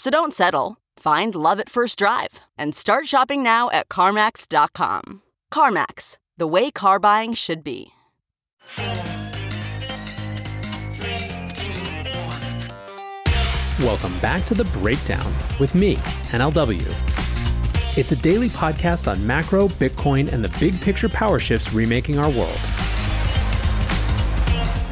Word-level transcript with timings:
So 0.00 0.08
don't 0.08 0.32
settle. 0.32 0.78
Find 0.96 1.34
love 1.34 1.60
at 1.60 1.68
first 1.68 1.98
drive 1.98 2.40
and 2.56 2.74
start 2.74 3.06
shopping 3.06 3.42
now 3.42 3.68
at 3.68 3.90
CarMax.com. 3.90 5.20
CarMax, 5.52 6.16
the 6.38 6.46
way 6.46 6.70
car 6.70 6.98
buying 6.98 7.34
should 7.34 7.62
be. 7.62 7.92
Welcome 13.78 14.18
back 14.20 14.46
to 14.46 14.54
The 14.54 14.64
Breakdown 14.72 15.34
with 15.60 15.74
me, 15.74 15.96
NLW. 16.30 17.98
It's 17.98 18.12
a 18.12 18.16
daily 18.16 18.48
podcast 18.48 19.06
on 19.06 19.26
macro, 19.26 19.68
Bitcoin, 19.68 20.32
and 20.32 20.42
the 20.42 20.58
big 20.58 20.80
picture 20.80 21.10
power 21.10 21.38
shifts 21.38 21.74
remaking 21.74 22.18
our 22.18 22.30
world. 22.30 22.58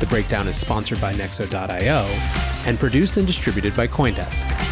The 0.00 0.06
Breakdown 0.10 0.48
is 0.48 0.56
sponsored 0.56 1.00
by 1.00 1.14
Nexo.io 1.14 2.04
and 2.66 2.78
produced 2.78 3.16
and 3.16 3.26
distributed 3.26 3.74
by 3.74 3.86
Coindesk. 3.86 4.67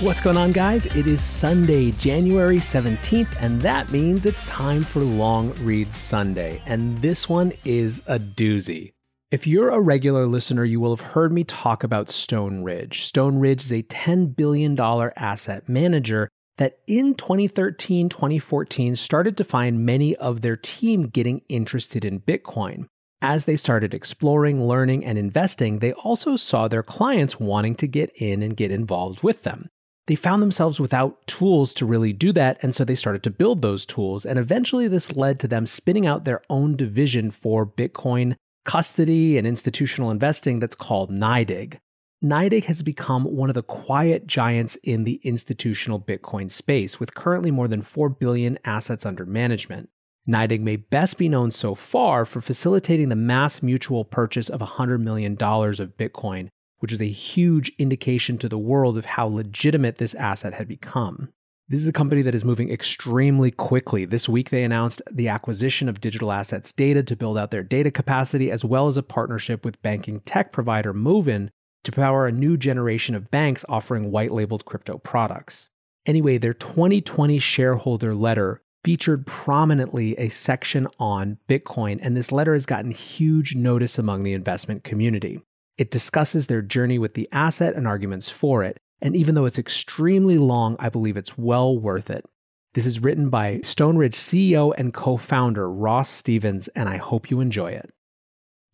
What's 0.00 0.20
going 0.20 0.36
on, 0.36 0.52
guys? 0.52 0.86
It 0.86 1.08
is 1.08 1.20
Sunday, 1.20 1.90
January 1.90 2.58
17th, 2.58 3.42
and 3.42 3.60
that 3.62 3.90
means 3.90 4.26
it's 4.26 4.44
time 4.44 4.84
for 4.84 5.00
Long 5.00 5.52
Read 5.64 5.92
Sunday. 5.92 6.62
And 6.66 6.96
this 6.98 7.28
one 7.28 7.52
is 7.64 8.04
a 8.06 8.20
doozy. 8.20 8.92
If 9.32 9.44
you're 9.44 9.70
a 9.70 9.80
regular 9.80 10.28
listener, 10.28 10.64
you 10.64 10.78
will 10.78 10.94
have 10.94 11.04
heard 11.04 11.32
me 11.32 11.42
talk 11.42 11.82
about 11.82 12.08
Stone 12.08 12.62
Ridge. 12.62 13.06
Stone 13.06 13.40
Ridge 13.40 13.64
is 13.64 13.72
a 13.72 13.82
$10 13.82 14.36
billion 14.36 14.78
asset 14.78 15.68
manager 15.68 16.28
that 16.58 16.78
in 16.86 17.16
2013 17.16 18.08
2014 18.08 18.94
started 18.94 19.36
to 19.36 19.42
find 19.42 19.84
many 19.84 20.14
of 20.14 20.42
their 20.42 20.56
team 20.56 21.08
getting 21.08 21.40
interested 21.48 22.04
in 22.04 22.20
Bitcoin. 22.20 22.86
As 23.20 23.46
they 23.46 23.56
started 23.56 23.94
exploring, 23.94 24.64
learning, 24.64 25.04
and 25.04 25.18
investing, 25.18 25.80
they 25.80 25.92
also 25.92 26.36
saw 26.36 26.68
their 26.68 26.84
clients 26.84 27.40
wanting 27.40 27.74
to 27.74 27.88
get 27.88 28.12
in 28.14 28.44
and 28.44 28.56
get 28.56 28.70
involved 28.70 29.24
with 29.24 29.42
them. 29.42 29.68
They 30.08 30.14
found 30.14 30.42
themselves 30.42 30.80
without 30.80 31.26
tools 31.26 31.74
to 31.74 31.84
really 31.84 32.14
do 32.14 32.32
that, 32.32 32.58
and 32.62 32.74
so 32.74 32.82
they 32.82 32.94
started 32.94 33.22
to 33.24 33.30
build 33.30 33.60
those 33.60 33.84
tools. 33.84 34.24
And 34.24 34.38
eventually, 34.38 34.88
this 34.88 35.14
led 35.14 35.38
to 35.40 35.48
them 35.48 35.66
spinning 35.66 36.06
out 36.06 36.24
their 36.24 36.40
own 36.48 36.76
division 36.76 37.30
for 37.30 37.66
Bitcoin 37.66 38.34
custody 38.64 39.36
and 39.36 39.46
institutional 39.46 40.10
investing 40.10 40.60
that's 40.60 40.74
called 40.74 41.10
NYDIG. 41.10 41.76
NYDIG 42.24 42.64
has 42.64 42.82
become 42.82 43.24
one 43.24 43.50
of 43.50 43.54
the 43.54 43.62
quiet 43.62 44.26
giants 44.26 44.76
in 44.76 45.04
the 45.04 45.20
institutional 45.24 46.00
Bitcoin 46.00 46.50
space, 46.50 46.98
with 46.98 47.14
currently 47.14 47.50
more 47.50 47.68
than 47.68 47.82
4 47.82 48.08
billion 48.08 48.58
assets 48.64 49.04
under 49.04 49.26
management. 49.26 49.90
NYDIG 50.26 50.60
may 50.60 50.76
best 50.76 51.18
be 51.18 51.28
known 51.28 51.50
so 51.50 51.74
far 51.74 52.24
for 52.24 52.40
facilitating 52.40 53.10
the 53.10 53.14
MassMutual 53.14 54.10
purchase 54.10 54.48
of 54.48 54.60
$100 54.60 55.00
million 55.00 55.34
of 55.34 55.96
Bitcoin, 55.98 56.48
which 56.78 56.92
is 56.92 57.00
a 57.00 57.08
huge 57.08 57.72
indication 57.78 58.38
to 58.38 58.48
the 58.48 58.58
world 58.58 58.96
of 58.98 59.04
how 59.04 59.26
legitimate 59.26 59.96
this 59.96 60.14
asset 60.14 60.54
had 60.54 60.68
become. 60.68 61.30
This 61.70 61.80
is 61.80 61.88
a 61.88 61.92
company 61.92 62.22
that 62.22 62.34
is 62.34 62.46
moving 62.46 62.70
extremely 62.70 63.50
quickly. 63.50 64.06
This 64.06 64.26
week, 64.26 64.48
they 64.48 64.64
announced 64.64 65.02
the 65.12 65.28
acquisition 65.28 65.86
of 65.88 66.00
digital 66.00 66.32
assets 66.32 66.72
data 66.72 67.02
to 67.02 67.16
build 67.16 67.36
out 67.36 67.50
their 67.50 67.62
data 67.62 67.90
capacity, 67.90 68.50
as 68.50 68.64
well 68.64 68.88
as 68.88 68.96
a 68.96 69.02
partnership 69.02 69.66
with 69.66 69.82
banking 69.82 70.20
tech 70.20 70.50
provider 70.50 70.94
Moven 70.94 71.50
to 71.84 71.92
power 71.92 72.26
a 72.26 72.32
new 72.32 72.56
generation 72.56 73.14
of 73.14 73.30
banks 73.30 73.66
offering 73.68 74.10
white 74.10 74.32
labeled 74.32 74.64
crypto 74.64 74.96
products. 74.96 75.68
Anyway, 76.06 76.38
their 76.38 76.54
2020 76.54 77.38
shareholder 77.38 78.14
letter 78.14 78.62
featured 78.82 79.26
prominently 79.26 80.18
a 80.18 80.30
section 80.30 80.88
on 80.98 81.36
Bitcoin, 81.48 81.98
and 82.00 82.16
this 82.16 82.32
letter 82.32 82.54
has 82.54 82.64
gotten 82.64 82.92
huge 82.92 83.54
notice 83.54 83.98
among 83.98 84.22
the 84.22 84.32
investment 84.32 84.84
community. 84.84 85.42
It 85.78 85.92
discusses 85.92 86.48
their 86.48 86.60
journey 86.60 86.98
with 86.98 87.14
the 87.14 87.28
asset 87.30 87.76
and 87.76 87.86
arguments 87.86 88.28
for 88.28 88.64
it, 88.64 88.78
and 89.00 89.14
even 89.14 89.36
though 89.36 89.46
it's 89.46 89.60
extremely 89.60 90.36
long, 90.36 90.74
I 90.80 90.88
believe 90.88 91.16
it's 91.16 91.38
well 91.38 91.78
worth 91.78 92.10
it. 92.10 92.26
This 92.74 92.84
is 92.84 93.00
written 93.00 93.30
by 93.30 93.60
Stone 93.60 93.96
Ridge 93.96 94.16
CEO 94.16 94.74
and 94.76 94.92
co 94.92 95.16
founder 95.16 95.70
Ross 95.70 96.08
Stevens, 96.08 96.66
and 96.68 96.88
I 96.88 96.96
hope 96.96 97.30
you 97.30 97.40
enjoy 97.40 97.70
it. 97.70 97.90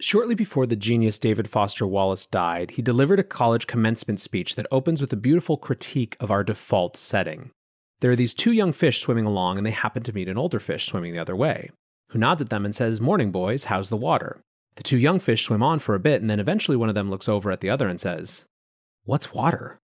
Shortly 0.00 0.34
before 0.34 0.66
the 0.66 0.76
genius 0.76 1.18
David 1.18 1.48
Foster 1.48 1.86
Wallace 1.86 2.26
died, 2.26 2.72
he 2.72 2.82
delivered 2.82 3.20
a 3.20 3.24
college 3.24 3.66
commencement 3.66 4.18
speech 4.18 4.56
that 4.56 4.66
opens 4.70 5.00
with 5.00 5.12
a 5.12 5.16
beautiful 5.16 5.56
critique 5.58 6.16
of 6.18 6.30
our 6.30 6.42
default 6.42 6.96
setting. 6.96 7.50
There 8.00 8.10
are 8.10 8.16
these 8.16 8.34
two 8.34 8.52
young 8.52 8.72
fish 8.72 9.00
swimming 9.00 9.26
along, 9.26 9.58
and 9.58 9.66
they 9.66 9.70
happen 9.70 10.02
to 10.04 10.12
meet 10.12 10.28
an 10.28 10.38
older 10.38 10.58
fish 10.58 10.86
swimming 10.86 11.12
the 11.12 11.20
other 11.20 11.36
way, 11.36 11.70
who 12.10 12.18
nods 12.18 12.42
at 12.42 12.48
them 12.48 12.64
and 12.64 12.74
says, 12.74 13.00
Morning, 13.00 13.30
boys, 13.30 13.64
how's 13.64 13.90
the 13.90 13.96
water? 13.96 14.42
The 14.76 14.82
two 14.82 14.98
young 14.98 15.20
fish 15.20 15.44
swim 15.44 15.62
on 15.62 15.78
for 15.78 15.94
a 15.94 16.00
bit, 16.00 16.20
and 16.20 16.28
then 16.28 16.40
eventually 16.40 16.76
one 16.76 16.88
of 16.88 16.94
them 16.94 17.10
looks 17.10 17.28
over 17.28 17.50
at 17.50 17.60
the 17.60 17.70
other 17.70 17.88
and 17.88 18.00
says, 18.00 18.44
What's 19.04 19.32
water? 19.32 19.80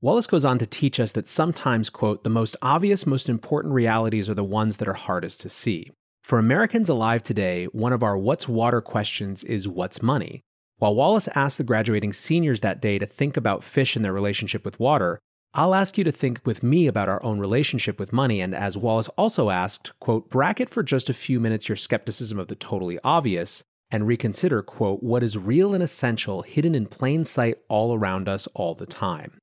Wallace 0.00 0.26
goes 0.26 0.44
on 0.44 0.58
to 0.58 0.66
teach 0.66 1.00
us 1.00 1.12
that 1.12 1.28
sometimes, 1.28 1.90
quote, 1.90 2.22
the 2.22 2.30
most 2.30 2.54
obvious, 2.62 3.06
most 3.06 3.28
important 3.28 3.74
realities 3.74 4.28
are 4.28 4.34
the 4.34 4.44
ones 4.44 4.76
that 4.76 4.88
are 4.88 4.94
hardest 4.94 5.40
to 5.40 5.48
see. 5.48 5.90
For 6.22 6.38
Americans 6.38 6.88
alive 6.88 7.22
today, 7.22 7.66
one 7.66 7.92
of 7.92 8.02
our 8.02 8.16
what's 8.16 8.48
water 8.48 8.80
questions 8.80 9.42
is 9.44 9.68
what's 9.68 10.02
money? 10.02 10.42
While 10.78 10.94
Wallace 10.94 11.28
asked 11.34 11.56
the 11.56 11.64
graduating 11.64 12.12
seniors 12.12 12.60
that 12.60 12.80
day 12.80 12.98
to 12.98 13.06
think 13.06 13.36
about 13.36 13.64
fish 13.64 13.96
and 13.96 14.04
their 14.04 14.12
relationship 14.12 14.64
with 14.64 14.78
water, 14.78 15.18
I'll 15.54 15.74
ask 15.74 15.96
you 15.96 16.04
to 16.04 16.12
think 16.12 16.40
with 16.44 16.62
me 16.62 16.86
about 16.86 17.08
our 17.08 17.22
own 17.22 17.38
relationship 17.38 17.98
with 17.98 18.12
money. 18.12 18.42
And 18.42 18.54
as 18.54 18.76
Wallace 18.76 19.08
also 19.16 19.48
asked, 19.48 19.98
quote, 20.00 20.28
bracket 20.28 20.68
for 20.68 20.82
just 20.82 21.08
a 21.08 21.14
few 21.14 21.40
minutes 21.40 21.68
your 21.68 21.76
skepticism 21.76 22.38
of 22.38 22.48
the 22.48 22.54
totally 22.54 22.98
obvious 23.02 23.64
and 23.90 24.06
reconsider, 24.06 24.62
quote, 24.62 25.02
what 25.02 25.22
is 25.22 25.38
real 25.38 25.74
and 25.74 25.82
essential 25.82 26.42
hidden 26.42 26.74
in 26.74 26.86
plain 26.86 27.24
sight 27.24 27.58
all 27.68 27.94
around 27.94 28.28
us 28.28 28.46
all 28.54 28.74
the 28.74 28.86
time. 28.86 29.38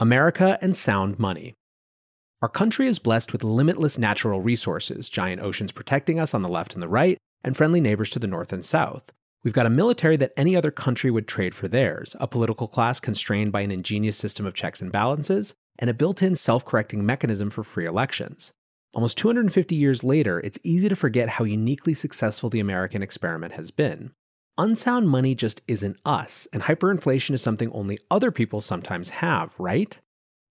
America 0.00 0.58
and 0.60 0.76
sound 0.76 1.18
money. 1.18 1.54
Our 2.42 2.48
country 2.48 2.88
is 2.88 2.98
blessed 2.98 3.32
with 3.32 3.44
limitless 3.44 3.98
natural 3.98 4.40
resources, 4.40 5.08
giant 5.08 5.40
oceans 5.40 5.70
protecting 5.70 6.18
us 6.18 6.34
on 6.34 6.42
the 6.42 6.48
left 6.48 6.74
and 6.74 6.82
the 6.82 6.88
right, 6.88 7.16
and 7.44 7.56
friendly 7.56 7.80
neighbors 7.80 8.10
to 8.10 8.18
the 8.18 8.26
north 8.26 8.52
and 8.52 8.64
south. 8.64 9.12
We've 9.44 9.54
got 9.54 9.66
a 9.66 9.70
military 9.70 10.16
that 10.18 10.32
any 10.36 10.54
other 10.54 10.70
country 10.70 11.10
would 11.10 11.26
trade 11.26 11.54
for 11.54 11.68
theirs, 11.68 12.14
a 12.20 12.28
political 12.28 12.68
class 12.68 13.00
constrained 13.00 13.52
by 13.52 13.62
an 13.62 13.70
ingenious 13.70 14.16
system 14.16 14.46
of 14.46 14.54
checks 14.54 14.82
and 14.82 14.92
balances, 14.92 15.54
and 15.78 15.90
a 15.90 15.94
built 15.94 16.22
in 16.22 16.36
self 16.36 16.64
correcting 16.64 17.04
mechanism 17.04 17.50
for 17.50 17.64
free 17.64 17.86
elections. 17.86 18.52
Almost 18.94 19.16
250 19.18 19.74
years 19.74 20.04
later, 20.04 20.38
it's 20.40 20.58
easy 20.62 20.88
to 20.88 20.96
forget 20.96 21.30
how 21.30 21.44
uniquely 21.44 21.94
successful 21.94 22.50
the 22.50 22.60
American 22.60 23.02
experiment 23.02 23.54
has 23.54 23.70
been. 23.70 24.12
Unsound 24.58 25.08
money 25.08 25.34
just 25.34 25.62
isn't 25.66 25.96
us, 26.04 26.46
and 26.52 26.64
hyperinflation 26.64 27.30
is 27.30 27.40
something 27.40 27.72
only 27.72 27.98
other 28.10 28.30
people 28.30 28.60
sometimes 28.60 29.08
have, 29.08 29.54
right? 29.58 29.98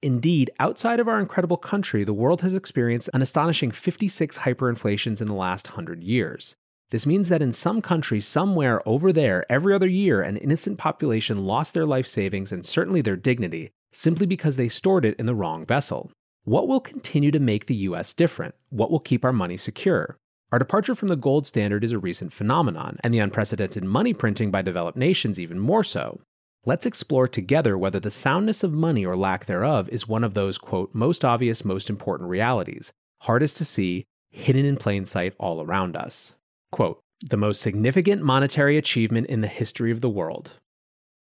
Indeed, 0.02 0.50
outside 0.60 1.00
of 1.00 1.08
our 1.08 1.20
incredible 1.20 1.58
country, 1.58 2.04
the 2.04 2.14
world 2.14 2.42
has 2.42 2.56
experienced 2.56 3.12
an 3.14 3.22
astonishing 3.22 3.70
56 3.70 4.40
hyperinflations 4.40 5.22
in 5.22 5.28
the 5.28 5.36
last 5.36 5.68
100 5.70 6.04
years. 6.04 6.56
This 6.90 7.06
means 7.06 7.30
that 7.30 7.44
in 7.44 7.54
some 7.54 7.80
countries, 7.80 8.26
somewhere 8.26 8.82
over 8.90 9.14
there, 9.14 9.46
every 9.52 9.76
other 9.76 9.88
year, 9.88 10.24
an 10.24 10.38
innocent 10.38 10.80
population 10.80 11.46
lost 11.46 11.76
their 11.76 11.86
life 11.86 12.08
savings 12.08 12.52
and 12.52 12.66
certainly 12.66 13.02
their 13.02 13.16
dignity 13.16 13.70
simply 13.94 14.26
because 14.26 14.56
they 14.56 14.70
stored 14.70 15.06
it 15.06 15.18
in 15.20 15.28
the 15.28 15.36
wrong 15.36 15.66
vessel. 15.66 16.12
What 16.44 16.68
will 16.68 16.80
continue 16.80 17.30
to 17.32 17.40
make 17.40 17.68
the 17.68 17.76
US 17.76 18.16
different? 18.16 18.56
What 18.70 18.90
will 18.90 19.00
keep 19.00 19.24
our 19.24 19.32
money 19.32 19.58
secure? 19.58 20.18
Our 20.52 20.58
departure 20.58 20.96
from 20.96 21.10
the 21.10 21.16
gold 21.16 21.46
standard 21.46 21.84
is 21.84 21.92
a 21.92 22.00
recent 22.00 22.34
phenomenon, 22.34 22.98
and 23.04 23.14
the 23.14 23.20
unprecedented 23.20 23.84
money 23.84 24.12
printing 24.14 24.50
by 24.50 24.64
developed 24.64 24.98
nations 24.98 25.40
even 25.40 25.60
more 25.60 25.84
so. 25.84 26.20
let's 26.66 26.86
explore 26.86 27.28
together 27.28 27.78
whether 27.78 28.00
the 28.00 28.12
soundness 28.12 28.64
of 28.64 28.74
money 28.74 29.06
or 29.06 29.16
lack 29.16 29.46
thereof 29.46 29.88
is 29.90 30.08
one 30.08 30.24
of 30.24 30.34
those, 30.34 30.58
quote, 30.58 30.94
most 30.94 31.24
obvious, 31.24 31.66
most 31.66 31.90
important 31.90 32.30
realities, 32.30 32.92
hardest 33.22 33.58
to 33.58 33.66
see, 33.66 34.06
hidden 34.30 34.66
in 34.66 34.78
plain 34.78 35.06
sight 35.06 35.34
all 35.40 35.62
around 35.62 35.96
us. 35.96 36.36
Quote, 36.72 37.00
the 37.24 37.38
most 37.38 37.62
significant 37.62 38.24
monetary 38.24 38.78
achievement 38.78 39.28
in 39.28 39.42
the 39.42 39.48
history 39.48 39.92
of 39.92 40.02
the 40.02 40.10
world. 40.10 40.58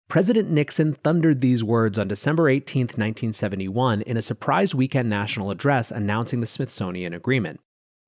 President 0.08 0.52
Nixon 0.52 0.94
thundered 0.94 1.42
these 1.42 1.64
words 1.64 1.98
on 1.98 2.08
December 2.08 2.48
18, 2.48 2.82
1971, 2.82 4.04
in 4.04 4.18
a 4.18 4.22
surprise 4.22 4.76
weekend 4.76 5.10
national 5.10 5.50
address 5.50 5.90
announcing 5.90 6.42
the 6.42 6.46
Smithsonian 6.46 7.12
Agreement. 7.14 7.60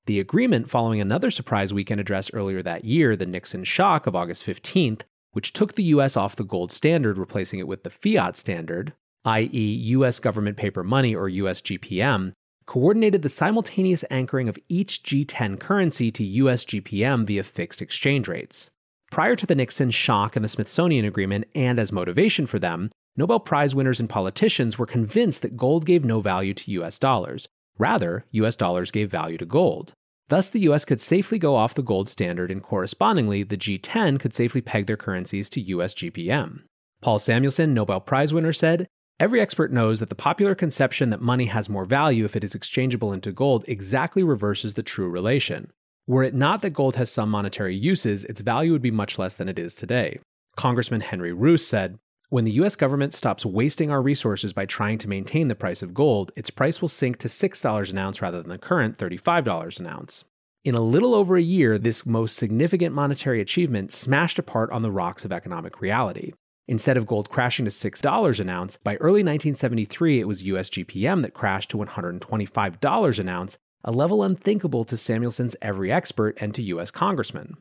The 0.05 0.19
agreement, 0.19 0.69
following 0.69 1.01
another 1.01 1.31
surprise 1.31 1.73
weekend 1.73 1.99
address 1.99 2.31
earlier 2.33 2.61
that 2.61 2.85
year, 2.85 3.15
the 3.15 3.25
Nixon 3.25 3.63
shock 3.63 4.05
of 4.05 4.15
August 4.15 4.45
15th, 4.45 5.01
which 5.31 5.53
took 5.53 5.73
the 5.73 5.83
US 5.85 6.15
off 6.15 6.35
the 6.35 6.43
gold 6.43 6.71
standard, 6.71 7.17
replacing 7.17 7.59
it 7.59 7.67
with 7.67 7.83
the 7.83 7.89
fiat 7.89 8.37
standard, 8.37 8.93
i.e., 9.25 9.73
US 9.95 10.19
government 10.19 10.55
paper 10.55 10.83
money 10.83 11.15
or 11.15 11.29
USGPM, 11.29 12.31
coordinated 12.67 13.23
the 13.23 13.29
simultaneous 13.29 14.05
anchoring 14.11 14.47
of 14.47 14.59
each 14.69 15.01
G10 15.01 15.59
currency 15.59 16.11
to 16.11 16.23
US 16.23 16.63
GPM 16.63 17.25
via 17.25 17.43
fixed 17.43 17.81
exchange 17.81 18.27
rates. 18.27 18.69
Prior 19.09 19.35
to 19.35 19.45
the 19.45 19.55
Nixon 19.55 19.89
shock 19.91 20.35
and 20.35 20.43
the 20.43 20.49
Smithsonian 20.49 21.05
Agreement, 21.05 21.45
and 21.55 21.79
as 21.79 21.91
motivation 21.91 22.45
for 22.45 22.59
them, 22.59 22.91
Nobel 23.15 23.39
Prize 23.39 23.73
winners 23.73 23.99
and 23.99 24.09
politicians 24.09 24.77
were 24.77 24.85
convinced 24.85 25.41
that 25.41 25.57
gold 25.57 25.85
gave 25.85 26.05
no 26.05 26.21
value 26.21 26.53
to 26.53 26.71
US 26.71 26.99
dollars. 26.99 27.47
Rather, 27.77 28.25
US 28.31 28.55
dollars 28.55 28.91
gave 28.91 29.09
value 29.09 29.37
to 29.37 29.45
gold. 29.45 29.93
Thus, 30.29 30.49
the 30.49 30.59
US 30.61 30.85
could 30.85 30.99
safely 30.99 31.39
go 31.39 31.55
off 31.55 31.73
the 31.73 31.81
gold 31.81 32.09
standard, 32.09 32.51
and 32.51 32.61
correspondingly, 32.61 33.43
the 33.43 33.57
G10 33.57 34.19
could 34.19 34.33
safely 34.33 34.61
peg 34.61 34.85
their 34.85 34.97
currencies 34.97 35.49
to 35.51 35.61
US 35.61 35.93
GPM. 35.93 36.63
Paul 37.01 37.17
Samuelson, 37.17 37.73
Nobel 37.73 38.01
Prize 38.01 38.33
winner, 38.33 38.53
said 38.53 38.87
Every 39.19 39.41
expert 39.41 39.71
knows 39.71 39.99
that 39.99 40.09
the 40.09 40.15
popular 40.15 40.53
conception 40.53 41.09
that 41.09 41.21
money 41.21 41.45
has 41.45 41.69
more 41.69 41.85
value 41.85 42.25
if 42.25 42.35
it 42.35 42.43
is 42.43 42.53
exchangeable 42.53 43.11
into 43.13 43.31
gold 43.31 43.65
exactly 43.67 44.21
reverses 44.21 44.75
the 44.75 44.83
true 44.83 45.09
relation. 45.09 45.71
Were 46.07 46.23
it 46.23 46.33
not 46.33 46.61
that 46.61 46.69
gold 46.69 46.95
has 46.95 47.11
some 47.11 47.29
monetary 47.29 47.75
uses, 47.75 48.23
its 48.23 48.39
value 48.39 48.71
would 48.71 48.81
be 48.81 48.91
much 48.91 49.19
less 49.19 49.35
than 49.35 49.49
it 49.49 49.59
is 49.59 49.73
today. 49.73 50.19
Congressman 50.55 51.01
Henry 51.01 51.33
Reuss 51.33 51.65
said, 51.65 51.99
When 52.29 52.45
the 52.45 52.53
US 52.53 52.77
government 52.77 53.13
stops 53.13 53.45
wasting 53.45 53.91
our 53.91 54.01
resources 54.01 54.53
by 54.53 54.65
trying 54.65 54.99
to 54.99 55.09
maintain 55.09 55.49
the 55.49 55.55
price 55.55 55.83
of 55.83 55.93
gold, 55.93 56.31
its 56.37 56.49
price 56.49 56.81
will 56.81 56.87
sink 56.87 57.17
to 57.17 57.27
$6 57.27 57.91
an 57.91 57.97
ounce 57.97 58.21
rather 58.21 58.41
than 58.41 58.49
the 58.49 58.57
current 58.57 58.97
$35 58.97 59.81
an 59.81 59.87
ounce. 59.87 60.23
In 60.63 60.75
a 60.75 60.81
little 60.81 61.13
over 61.13 61.35
a 61.35 61.41
year, 61.41 61.77
this 61.77 62.05
most 62.05 62.37
significant 62.37 62.95
monetary 62.95 63.41
achievement 63.41 63.91
smashed 63.91 64.39
apart 64.39 64.71
on 64.71 64.83
the 64.83 64.91
rocks 64.91 65.25
of 65.25 65.33
economic 65.33 65.81
reality. 65.81 66.31
Instead 66.69 66.95
of 66.95 67.05
gold 67.05 67.29
crashing 67.29 67.65
to 67.65 67.71
$6 67.71 68.39
an 68.39 68.49
ounce, 68.49 68.77
by 68.77 68.95
early 68.95 69.23
1973 69.23 70.21
it 70.21 70.27
was 70.27 70.43
US 70.43 70.69
GPM 70.69 71.21
that 71.23 71.33
crashed 71.33 71.69
to 71.71 71.77
$125 71.77 73.19
an 73.19 73.29
ounce, 73.29 73.57
a 73.87 73.91
level 73.91 74.21
unthinkable 74.21 74.83
to 74.83 74.97
Samuelson's 74.97 75.55
every 75.61 75.89
expert 75.89 76.37
and 76.41 76.53
to 76.53 76.61
US 76.61 76.91
congressmen. 76.91 77.55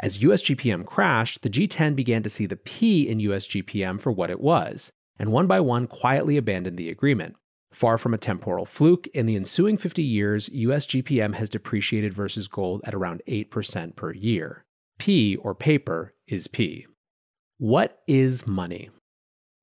As 0.00 0.18
USGPM 0.18 0.84
crashed, 0.84 1.42
the 1.42 1.48
G10 1.48 1.94
began 1.94 2.24
to 2.24 2.28
see 2.28 2.46
the 2.46 2.56
P 2.56 3.08
in 3.08 3.18
USGPM 3.18 4.00
for 4.00 4.10
what 4.10 4.28
it 4.28 4.40
was, 4.40 4.90
and 5.20 5.30
one 5.30 5.46
by 5.46 5.60
one 5.60 5.86
quietly 5.86 6.36
abandoned 6.36 6.78
the 6.78 6.90
agreement. 6.90 7.36
Far 7.72 7.96
from 7.96 8.12
a 8.12 8.18
temporal 8.18 8.64
fluke, 8.64 9.06
in 9.08 9.26
the 9.26 9.36
ensuing 9.36 9.76
50 9.76 10.02
years, 10.02 10.48
USGPM 10.48 11.34
has 11.34 11.48
depreciated 11.48 12.12
versus 12.12 12.48
gold 12.48 12.80
at 12.82 12.94
around 12.94 13.22
8% 13.28 13.94
per 13.94 14.12
year. 14.12 14.64
P, 14.98 15.36
or 15.36 15.54
paper, 15.54 16.12
is 16.26 16.48
P. 16.48 16.86
What 17.58 18.00
is 18.08 18.48
money? 18.48 18.90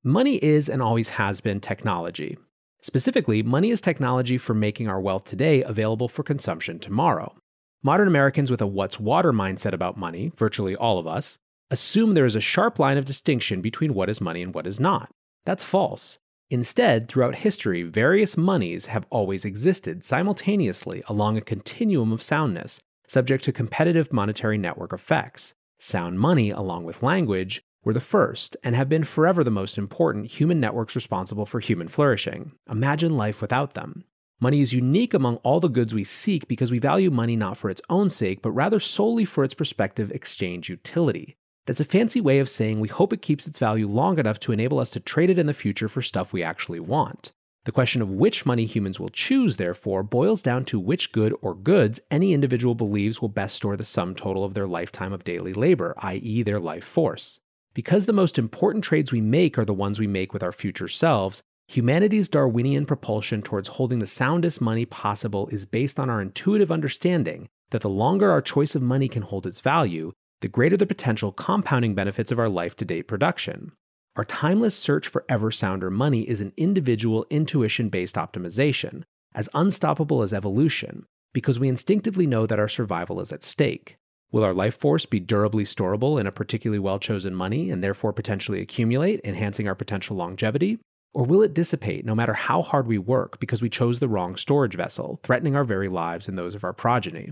Money 0.02 0.38
is 0.38 0.70
and 0.70 0.82
always 0.82 1.10
has 1.10 1.42
been 1.42 1.60
technology. 1.60 2.38
Specifically, 2.86 3.42
money 3.42 3.72
is 3.72 3.82
technology 3.82 4.38
for 4.38 4.54
making 4.54 4.88
our 4.88 5.02
wealth 5.02 5.24
today 5.24 5.64
available 5.64 6.08
for 6.08 6.22
consumption 6.22 6.78
tomorrow. 6.78 7.36
Modern 7.82 8.08
Americans 8.08 8.52
with 8.52 8.62
a 8.62 8.68
what's 8.68 9.00
water 9.00 9.34
mindset 9.34 9.74
about 9.74 9.98
money, 9.98 10.32
virtually 10.38 10.76
all 10.76 11.00
of 11.00 11.08
us, 11.08 11.40
assume 11.72 12.14
there 12.14 12.28
is 12.28 12.36
a 12.36 12.40
sharp 12.40 12.78
line 12.78 13.00
of 13.00 13.06
distinction 13.06 13.60
between 13.60 13.96
what 13.96 14.08
is 14.08 14.22
money 14.22 14.44
and 14.44 14.54
what 14.54 14.68
is 14.68 14.80
not. 14.80 15.10
That's 15.48 15.64
false. 15.64 16.20
Instead, 16.52 17.08
throughout 17.08 17.34
history, 17.34 17.82
various 17.82 18.38
monies 18.38 18.86
have 18.86 19.08
always 19.10 19.46
existed 19.46 20.04
simultaneously 20.04 21.02
along 21.08 21.38
a 21.38 21.42
continuum 21.42 22.12
of 22.12 22.22
soundness, 22.22 22.80
subject 23.08 23.44
to 23.46 23.52
competitive 23.52 24.14
monetary 24.14 24.60
network 24.60 24.94
effects. 24.94 25.56
Sound 25.80 26.20
money, 26.20 26.52
along 26.52 26.84
with 26.84 27.02
language, 27.02 27.64
were 27.86 27.94
the 27.94 28.02
first 28.02 28.58
and 28.64 28.76
have 28.76 28.90
been 28.90 29.06
forever 29.06 29.44
the 29.44 29.52
most 29.52 29.78
important 29.78 30.26
human 30.26 30.60
networks 30.60 30.96
responsible 30.96 31.46
for 31.46 31.62
human 31.62 31.88
flourishing. 31.88 32.52
Imagine 32.70 33.16
life 33.16 33.42
without 33.42 33.76
them. 33.76 34.04
Money 34.42 34.60
is 34.60 34.74
unique 34.74 35.14
among 35.14 35.38
all 35.38 35.62
the 35.62 35.70
goods 35.70 35.94
we 35.94 36.04
seek 36.04 36.48
because 36.50 36.70
we 36.70 36.80
value 36.80 37.10
money 37.10 37.38
not 37.38 37.58
for 37.58 37.70
its 37.70 37.82
own 37.90 38.10
sake, 38.10 38.42
but 38.42 38.52
rather 38.52 38.82
solely 38.82 39.24
for 39.24 39.46
its 39.46 39.54
prospective 39.54 40.12
exchange 40.12 40.68
utility. 40.68 41.38
That's 41.66 41.80
a 41.80 41.86
fancy 41.86 42.20
way 42.20 42.40
of 42.40 42.50
saying 42.50 42.80
we 42.80 42.90
hope 42.90 43.14
it 43.14 43.22
keeps 43.22 43.48
its 43.48 43.60
value 43.60 43.88
long 43.88 44.20
enough 44.20 44.40
to 44.42 44.52
enable 44.52 44.80
us 44.80 44.90
to 44.92 45.00
trade 45.00 45.30
it 45.30 45.40
in 45.40 45.48
the 45.48 45.54
future 45.54 45.88
for 45.88 46.02
stuff 46.02 46.34
we 46.34 46.44
actually 46.44 46.82
want. 46.82 47.32
The 47.64 47.72
question 47.72 48.02
of 48.02 48.12
which 48.12 48.46
money 48.46 48.66
humans 48.66 49.00
will 49.00 49.10
choose, 49.10 49.58
therefore, 49.58 50.04
boils 50.04 50.44
down 50.44 50.66
to 50.66 50.80
which 50.80 51.12
good 51.12 51.34
or 51.42 51.56
goods 51.56 52.00
any 52.12 52.34
individual 52.34 52.76
believes 52.76 53.22
will 53.22 53.30
best 53.30 53.56
store 53.56 53.76
the 53.76 53.84
sum 53.84 54.14
total 54.14 54.44
of 54.44 54.54
their 54.54 54.68
lifetime 54.68 55.14
of 55.14 55.24
daily 55.24 55.54
labor, 55.54 55.96
i.e., 56.00 56.44
their 56.44 56.60
life 56.60 56.86
force. 56.86 57.40
Because 57.76 58.06
the 58.06 58.14
most 58.14 58.40
important 58.40 58.86
trades 58.86 59.12
we 59.12 59.20
make 59.20 59.58
are 59.60 59.66
the 59.66 59.74
ones 59.74 60.00
we 60.00 60.08
make 60.08 60.32
with 60.34 60.42
our 60.42 60.54
future 60.54 60.88
selves, 60.88 61.44
humanity's 61.68 62.30
Darwinian 62.30 62.86
propulsion 62.86 63.42
towards 63.42 63.68
holding 63.68 64.00
the 64.00 64.06
soundest 64.08 64.62
money 64.62 64.86
possible 64.86 65.50
is 65.52 65.66
based 65.66 66.00
on 66.00 66.10
our 66.10 66.22
intuitive 66.22 66.72
understanding 66.72 67.50
that 67.72 67.82
the 67.82 67.90
longer 67.90 68.32
our 68.32 68.42
choice 68.42 68.76
of 68.76 68.82
money 68.82 69.10
can 69.10 69.24
hold 69.24 69.46
its 69.46 69.60
value, 69.60 70.14
the 70.40 70.48
greater 70.48 70.78
the 70.78 70.86
potential 70.86 71.34
compounding 71.34 71.94
benefits 71.94 72.32
of 72.32 72.40
our 72.40 72.48
life 72.48 72.78
to 72.78 72.86
date 72.86 73.10
production. 73.10 73.74
Our 74.16 74.24
timeless 74.24 74.80
search 74.80 75.10
for 75.10 75.26
ever 75.28 75.52
sounder 75.52 75.92
money 75.92 76.22
is 76.30 76.40
an 76.40 76.54
individual 76.56 77.26
intuition 77.30 77.90
based 77.90 78.16
optimization, 78.16 79.04
as 79.34 79.50
unstoppable 79.54 80.22
as 80.22 80.34
evolution, 80.34 81.06
because 81.34 81.60
we 81.60 81.68
instinctively 81.68 82.26
know 82.26 82.46
that 82.46 82.60
our 82.60 82.70
survival 82.70 83.20
is 83.20 83.34
at 83.34 83.44
stake. 83.44 83.98
Will 84.36 84.44
our 84.44 84.54
life 84.54 84.78
force 84.78 85.06
be 85.06 85.22
durably 85.22 85.64
storable 85.64 86.20
in 86.20 86.28
a 86.28 86.32
particularly 86.32 86.78
well 86.78 87.00
chosen 87.00 87.34
money 87.34 87.72
and 87.72 87.82
therefore 87.82 88.12
potentially 88.12 88.60
accumulate, 88.60 89.22
enhancing 89.24 89.66
our 89.66 89.76
potential 89.76 90.18
longevity? 90.18 90.78
Or 91.14 91.24
will 91.24 91.42
it 91.42 91.54
dissipate 91.54 92.04
no 92.04 92.14
matter 92.14 92.34
how 92.34 92.62
hard 92.62 92.86
we 92.86 92.98
work 92.98 93.40
because 93.40 93.62
we 93.62 93.70
chose 93.70 94.02
the 94.02 94.10
wrong 94.10 94.36
storage 94.36 94.76
vessel, 94.76 95.22
threatening 95.24 95.56
our 95.56 95.64
very 95.64 95.88
lives 95.88 96.28
and 96.28 96.38
those 96.38 96.54
of 96.54 96.66
our 96.66 96.74
progeny? 96.74 97.32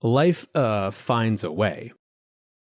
Life, 0.00 0.46
uh, 0.54 0.90
finds 0.90 1.44
a 1.44 1.52
way. 1.52 1.92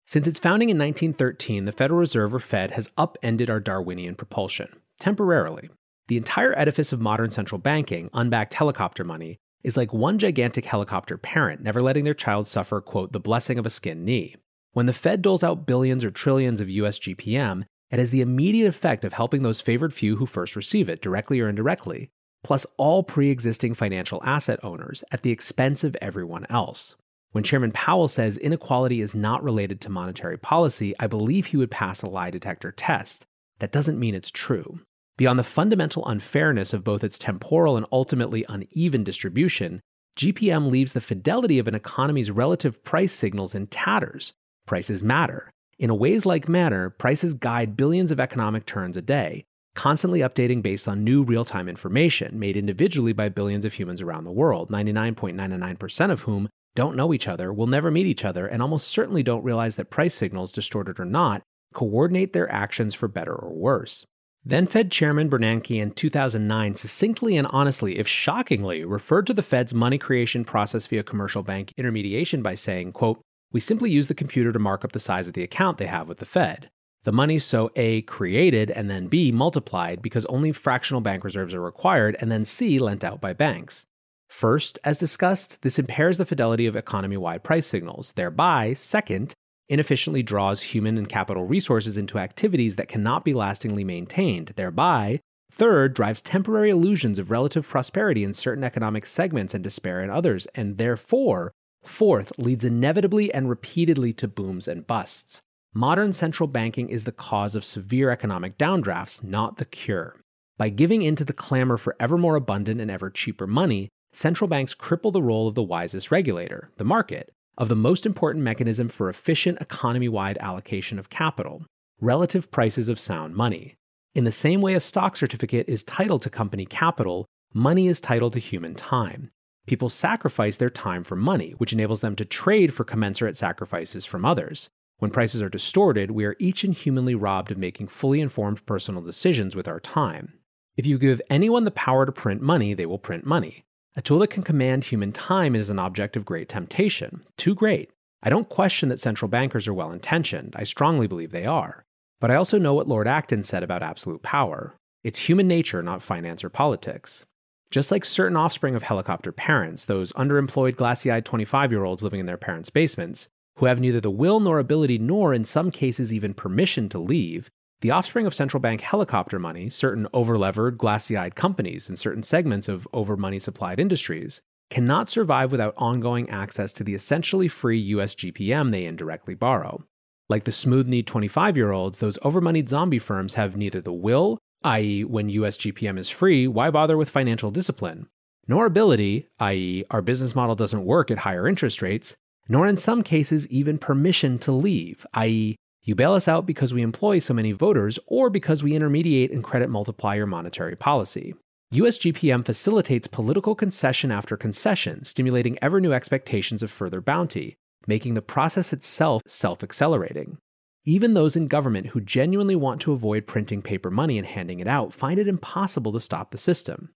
Since 0.06 0.28
its 0.28 0.38
founding 0.42 0.70
in 0.70 0.78
1913, 0.78 1.64
the 1.64 1.72
Federal 1.72 2.02
Reserve 2.02 2.36
or 2.36 2.40
Fed 2.40 2.72
has 2.72 2.92
upended 2.98 3.50
our 3.50 3.62
Darwinian 3.62 4.16
propulsion, 4.16 4.82
temporarily. 5.00 5.70
The 6.10 6.18
entire 6.18 6.60
edifice 6.60 6.92
of 6.92 7.00
modern 7.00 7.32
central 7.32 7.60
banking, 7.60 8.10
unbacked 8.14 8.56
helicopter 8.56 9.06
money, 9.06 9.38
is 9.64 9.78
like 9.78 9.94
one 9.94 10.18
gigantic 10.18 10.66
helicopter 10.66 11.18
parent 11.18 11.62
never 11.62 11.82
letting 11.82 12.04
their 12.04 12.14
child 12.14 12.48
suffer, 12.48 12.82
quote, 12.82 13.12
the 13.12 13.20
blessing 13.20 13.60
of 13.60 13.66
a 13.66 13.70
skinned 13.70 14.06
knee. 14.06 14.36
When 14.74 14.86
the 14.86 14.94
Fed 14.94 15.22
doles 15.22 15.44
out 15.44 15.66
billions 15.66 16.06
or 16.06 16.12
trillions 16.12 16.62
of 16.62 16.70
US 16.70 17.00
GPM, 17.00 17.66
it 17.92 18.00
has 18.00 18.12
the 18.12 18.22
immediate 18.22 18.68
effect 18.68 19.04
of 19.04 19.14
helping 19.14 19.42
those 19.42 19.62
favored 19.62 19.94
few 19.94 20.18
who 20.18 20.26
first 20.26 20.56
receive 20.56 20.90
it, 20.90 21.02
directly 21.02 21.40
or 21.40 21.50
indirectly, 21.50 22.10
plus 22.44 22.66
all 22.78 23.04
pre 23.04 23.30
existing 23.30 23.74
financial 23.74 24.22
asset 24.24 24.60
owners 24.64 25.04
at 25.12 25.24
the 25.24 25.32
expense 25.32 25.84
of 25.84 25.98
everyone 26.02 26.46
else. 26.50 26.96
When 27.32 27.44
Chairman 27.44 27.72
Powell 27.72 28.08
says 28.08 28.38
inequality 28.38 29.02
is 29.02 29.16
not 29.16 29.44
related 29.44 29.82
to 29.82 29.90
monetary 29.90 30.38
policy, 30.38 30.94
I 31.00 31.08
believe 31.08 31.48
he 31.48 31.58
would 31.58 31.72
pass 31.72 32.02
a 32.02 32.08
lie 32.08 32.32
detector 32.32 32.72
test. 32.72 33.26
That 33.60 33.72
doesn't 33.72 34.00
mean 34.00 34.16
it's 34.16 34.32
true. 34.32 34.82
Beyond 35.20 35.38
the 35.38 35.44
fundamental 35.44 36.08
unfairness 36.08 36.72
of 36.72 36.86
both 36.86 37.04
its 37.04 37.20
temporal 37.20 37.76
and 37.76 37.86
ultimately 37.92 38.46
uneven 38.48 39.04
distribution, 39.04 39.82
GPM 40.18 40.72
leaves 40.72 40.94
the 40.94 41.02
fidelity 41.02 41.60
of 41.60 41.68
an 41.68 41.76
economy's 41.76 42.32
relative 42.32 42.82
price 42.86 43.12
signals 43.12 43.54
in 43.54 43.68
tatters. 43.68 44.32
Prices 44.66 45.04
matter. 45.04 45.52
In 45.78 45.90
a 45.90 45.96
ways 45.96 46.26
like 46.26 46.48
manner, 46.48 46.90
prices 46.90 47.34
guide 47.34 47.76
billions 47.76 48.14
of 48.14 48.20
economic 48.22 48.66
turns 48.66 48.96
a 48.96 49.02
day, 49.02 49.44
constantly 49.76 50.22
updating 50.22 50.62
based 50.62 50.88
on 50.88 51.04
new 51.04 51.22
real 51.22 51.44
time 51.44 51.68
information 51.68 52.40
made 52.40 52.56
individually 52.56 53.12
by 53.12 53.28
billions 53.28 53.66
of 53.66 53.74
humans 53.74 54.02
around 54.02 54.24
the 54.24 54.32
world, 54.32 54.72
99.99% 54.72 56.12
of 56.12 56.22
whom 56.22 56.48
don't 56.76 56.96
know 56.96 57.14
each 57.14 57.28
other, 57.28 57.52
will 57.52 57.68
never 57.68 57.92
meet 57.92 58.08
each 58.08 58.24
other, 58.24 58.48
and 58.48 58.62
almost 58.62 58.88
certainly 58.88 59.22
don't 59.22 59.44
realize 59.44 59.76
that 59.76 59.90
price 59.90 60.16
signals, 60.16 60.54
distorted 60.54 60.98
or 60.98 61.04
not, 61.04 61.42
coordinate 61.74 62.32
their 62.32 62.50
actions 62.50 62.96
for 62.96 63.10
better 63.10 63.36
or 63.36 63.54
worse. 63.54 64.06
Then 64.44 64.68
Fed 64.68 64.92
Chairman 64.92 65.30
Bernanke 65.30 65.82
in 65.82 65.92
2009 65.92 66.76
succinctly 66.76 67.36
and 67.36 67.48
honestly, 67.52 67.98
if 67.98 68.08
shockingly, 68.08 68.86
referred 68.86 69.28
to 69.28 69.34
the 69.34 69.44
Fed's 69.44 69.74
money 69.74 69.98
creation 69.98 70.46
process 70.46 70.88
via 70.88 71.04
commercial 71.04 71.44
bank 71.44 71.74
intermediation 71.78 72.42
by 72.42 72.56
saying, 72.56 72.94
quote, 72.94 73.22
we 73.52 73.60
simply 73.60 73.92
use 73.92 74.08
the 74.08 74.14
computer 74.14 74.52
to 74.52 74.60
mark 74.60 74.86
up 74.86 74.94
the 74.94 75.00
size 75.00 75.28
of 75.28 75.34
the 75.34 75.44
account 75.44 75.78
they 75.78 75.88
have 75.88 76.08
with 76.08 76.20
the 76.20 76.26
Fed. 76.26 76.70
The 77.04 77.12
money's 77.12 77.46
so 77.46 77.72
A, 77.76 78.02
created, 78.04 78.70
and 78.72 78.90
then 78.90 79.08
B, 79.08 79.32
multiplied 79.32 80.02
because 80.02 80.26
only 80.26 80.52
fractional 80.52 81.02
bank 81.02 81.24
reserves 81.24 81.54
are 81.54 81.62
required, 81.62 82.16
and 82.20 82.32
then 82.32 82.46
C, 82.46 82.78
lent 82.78 83.04
out 83.04 83.22
by 83.22 83.34
banks. 83.34 83.86
First, 84.28 84.78
as 84.84 84.98
discussed, 84.98 85.62
this 85.64 85.80
impairs 85.80 86.18
the 86.18 86.26
fidelity 86.26 86.68
of 86.68 86.76
economy 86.76 87.18
wide 87.18 87.44
price 87.44 87.68
signals, 87.68 88.14
thereby, 88.14 88.74
second, 88.74 89.34
inefficiently 89.70 90.24
draws 90.24 90.64
human 90.64 90.98
and 90.98 91.08
capital 91.08 91.46
resources 91.46 91.98
into 91.98 92.18
activities 92.18 92.76
that 92.76 92.88
cannot 92.88 93.24
be 93.24 93.34
lastingly 93.34 93.84
maintained, 93.84 94.54
thereby, 94.56 95.20
third, 95.52 95.94
drives 95.94 96.22
temporary 96.22 96.70
illusions 96.70 97.20
of 97.20 97.32
relative 97.32 97.68
prosperity 97.68 98.24
in 98.24 98.34
certain 98.34 98.64
economic 98.64 99.06
segments 99.06 99.54
and 99.54 99.64
despair 99.64 100.02
in 100.02 100.10
others, 100.10 100.48
and 100.56 100.78
therefore, 100.78 101.52
fourth, 101.84 102.38
leads 102.38 102.66
inevitably 102.66 103.34
and 103.34 103.50
repeatedly 103.50 104.12
to 104.14 104.28
booms 104.28 104.68
and 104.68 104.88
busts. 104.88 105.42
Modern 105.74 106.14
central 106.14 106.48
banking 106.48 106.90
is 106.90 107.04
the 107.04 107.12
cause 107.12 107.56
of 107.56 107.64
severe 107.64 108.10
economic 108.10 108.58
downdrafts, 108.58 109.24
not 109.24 109.58
the 109.58 109.66
cure. 109.66 110.20
By 110.58 110.70
giving 110.70 111.04
in 111.04 111.16
to 111.16 111.24
the 111.24 111.32
clamor 111.32 111.78
for 111.78 111.96
ever 112.00 112.18
more 112.18 112.36
abundant 112.36 112.82
and 112.82 112.90
ever 112.90 113.10
cheaper 113.10 113.46
money, 113.46 113.88
central 114.12 114.48
banks 114.48 114.74
cripple 114.74 115.14
the 115.14 115.22
role 115.22 115.48
of 115.48 115.54
the 115.54 115.64
wisest 115.64 116.10
regulator, 116.10 116.72
the 116.78 116.84
market, 116.84 117.32
of 117.60 117.68
the 117.68 117.76
most 117.76 118.06
important 118.06 118.44
mechanism 118.44 118.88
for 118.88 119.10
efficient 119.10 119.60
economy 119.60 120.08
wide 120.08 120.38
allocation 120.38 120.98
of 120.98 121.10
capital, 121.10 121.66
relative 122.00 122.50
prices 122.50 122.88
of 122.88 123.00
sound 123.00 123.36
money. 123.36 123.76
In 124.16 124.24
the 124.24 124.32
same 124.32 124.62
way 124.62 124.74
a 124.74 124.80
stock 124.80 125.18
certificate 125.18 125.68
is 125.68 125.84
titled 125.84 126.22
to 126.22 126.30
company 126.30 126.66
capital, 126.66 127.26
money 127.54 127.90
is 127.90 128.00
titled 128.00 128.34
to 128.34 128.40
human 128.40 128.76
time. 128.76 129.30
People 129.68 129.90
sacrifice 129.90 130.56
their 130.56 130.70
time 130.70 131.04
for 131.04 131.18
money, 131.18 131.52
which 131.58 131.74
enables 131.74 132.00
them 132.00 132.16
to 132.16 132.26
trade 132.26 132.74
for 132.74 132.86
commensurate 132.86 133.36
sacrifices 133.36 134.06
from 134.06 134.24
others. 134.24 134.70
When 135.00 135.12
prices 135.12 135.42
are 135.42 135.50
distorted, 135.50 136.12
we 136.12 136.26
are 136.26 136.38
each 136.40 136.64
inhumanly 136.64 137.14
robbed 137.14 137.52
of 137.52 137.58
making 137.58 137.88
fully 137.88 138.22
informed 138.22 138.66
personal 138.66 139.02
decisions 139.02 139.56
with 139.56 139.68
our 139.68 139.82
time. 139.82 140.34
If 140.78 140.86
you 140.86 140.98
give 140.98 141.22
anyone 141.30 141.66
the 141.66 141.72
power 141.72 142.06
to 142.06 142.12
print 142.12 142.42
money, 142.42 142.74
they 142.74 142.86
will 142.86 142.98
print 142.98 143.26
money. 143.26 143.66
A 144.00 144.02
tool 144.02 144.20
that 144.20 144.30
can 144.30 144.44
command 144.44 144.86
human 144.86 145.12
time 145.12 145.58
is 145.58 145.70
an 145.70 145.78
object 145.78 146.16
of 146.16 146.24
great 146.24 146.48
temptation, 146.48 147.22
too 147.36 147.54
great. 147.54 147.92
I 148.24 148.30
don't 148.30 148.48
question 148.48 148.88
that 148.88 149.02
central 149.02 149.28
bankers 149.28 149.68
are 149.68 149.74
well 149.74 149.92
intentioned, 149.92 150.56
I 150.58 150.64
strongly 150.64 151.06
believe 151.06 151.32
they 151.32 151.44
are. 151.44 151.84
But 152.22 152.32
I 152.32 152.36
also 152.36 152.58
know 152.58 152.74
what 152.74 152.88
Lord 152.88 153.10
Acton 153.10 153.44
said 153.44 153.62
about 153.62 153.84
absolute 153.84 154.22
power 154.22 154.74
it's 155.04 155.20
human 155.20 155.50
nature, 155.50 155.84
not 155.84 156.02
finance 156.02 156.46
or 156.46 156.50
politics. 156.50 157.26
Just 157.72 157.92
like 157.92 158.06
certain 158.06 158.38
offspring 158.38 158.74
of 158.74 158.84
helicopter 158.84 159.34
parents, 159.34 159.84
those 159.84 160.14
underemployed, 160.14 160.78
glassy 160.78 161.12
eyed 161.12 161.26
25 161.26 161.70
year 161.70 161.84
olds 161.84 162.02
living 162.02 162.22
in 162.22 162.26
their 162.26 162.38
parents' 162.38 162.70
basements, 162.70 163.28
who 163.58 163.66
have 163.66 163.82
neither 163.82 164.00
the 164.00 164.10
will 164.10 164.40
nor 164.40 164.60
ability, 164.60 164.98
nor 164.98 165.34
in 165.34 165.44
some 165.44 165.72
cases 165.72 166.14
even 166.14 166.34
permission 166.34 166.88
to 166.88 167.00
leave, 167.00 167.50
the 167.82 167.92
offspring 167.92 168.26
of 168.26 168.36
central 168.36 168.60
bank 168.60 168.82
helicopter 168.82 169.40
money, 169.40 169.70
certain 169.70 170.06
overlevered, 170.14 170.78
glassy 170.78 171.16
eyed 171.16 171.36
companies 171.36 171.90
in 171.90 171.96
certain 171.96 172.24
segments 172.24 172.68
of 172.68 172.88
over 172.92 173.16
money 173.16 173.40
supplied 173.40 173.80
industries, 173.80 174.42
cannot 174.70 175.10
survive 175.10 175.52
without 175.52 175.74
ongoing 175.78 176.30
access 176.30 176.74
to 176.74 176.84
the 176.84 176.94
essentially 176.94 177.48
free 177.48 177.80
US 177.80 178.14
GPM 178.14 178.72
they 178.72 178.86
indirectly 178.86 179.34
borrow. 179.34 179.84
Like 180.28 180.44
the 180.44 180.52
smooth 180.52 180.88
kneed 180.88 181.08
25 181.08 181.58
year 181.58 181.72
olds, 181.72 182.00
those 182.00 182.20
overmoneyed 182.22 182.70
zombie 182.70 183.00
firms 183.00 183.34
have 183.34 183.58
neither 183.58 183.82
the 183.82 183.94
will, 183.94 184.38
i.e., 184.64 185.04
when 185.04 185.30
US 185.30 185.58
GPM 185.58 185.98
is 185.98 186.10
free, 186.10 186.48
why 186.48 186.70
bother 186.70 186.98
with 186.98 187.10
financial 187.10 187.50
discipline? 187.50 188.08
Nor 188.48 188.66
ability, 188.66 189.28
i.e., 189.40 189.86
our 189.90 190.02
business 190.02 190.36
model 190.36 190.56
doesn't 190.56 190.86
work 190.86 191.10
at 191.10 191.20
higher 191.20 191.48
interest 191.48 191.82
rates, 191.82 192.16
nor 192.48 192.68
in 192.68 192.78
some 192.78 193.04
cases 193.04 193.48
even 193.48 193.78
permission 193.78 194.38
to 194.40 194.52
leave, 194.52 195.06
i.e., 195.14 195.56
you 195.90 195.96
bail 195.96 196.14
us 196.14 196.28
out 196.28 196.46
because 196.46 196.72
we 196.72 196.84
employ 196.84 197.18
so 197.18 197.34
many 197.34 197.52
voters 197.52 197.98
or 198.06 198.30
because 198.30 198.62
we 198.62 198.76
intermediate 198.76 199.32
and 199.32 199.44
credit 199.44 199.72
multiply 199.72 200.14
your 200.14 200.28
monetary 200.28 200.76
policy. 200.76 201.34
USGPM 201.74 202.46
facilitates 202.46 203.08
political 203.08 203.56
concession 203.56 204.12
after 204.12 204.38
concession, 204.38 205.04
stimulating 205.04 205.58
ever 205.64 205.82
new 205.82 205.92
expectations 205.92 206.62
of 206.62 206.70
further 206.70 207.02
bounty, 207.02 207.56
making 207.88 208.14
the 208.14 208.22
process 208.22 208.72
itself 208.72 209.24
self 209.26 209.64
accelerating. 209.64 210.38
Even 210.86 211.16
those 211.16 211.36
in 211.36 211.48
government 211.48 211.88
who 211.88 212.02
genuinely 212.02 212.56
want 212.56 212.80
to 212.82 212.92
avoid 212.92 213.26
printing 213.26 213.64
paper 213.64 213.90
money 213.90 214.20
and 214.20 214.28
handing 214.28 214.60
it 214.60 214.68
out 214.68 214.94
find 214.94 215.20
it 215.20 215.28
impossible 215.28 215.92
to 215.94 216.00
stop 216.00 216.30
the 216.30 216.38
system. 216.38 216.90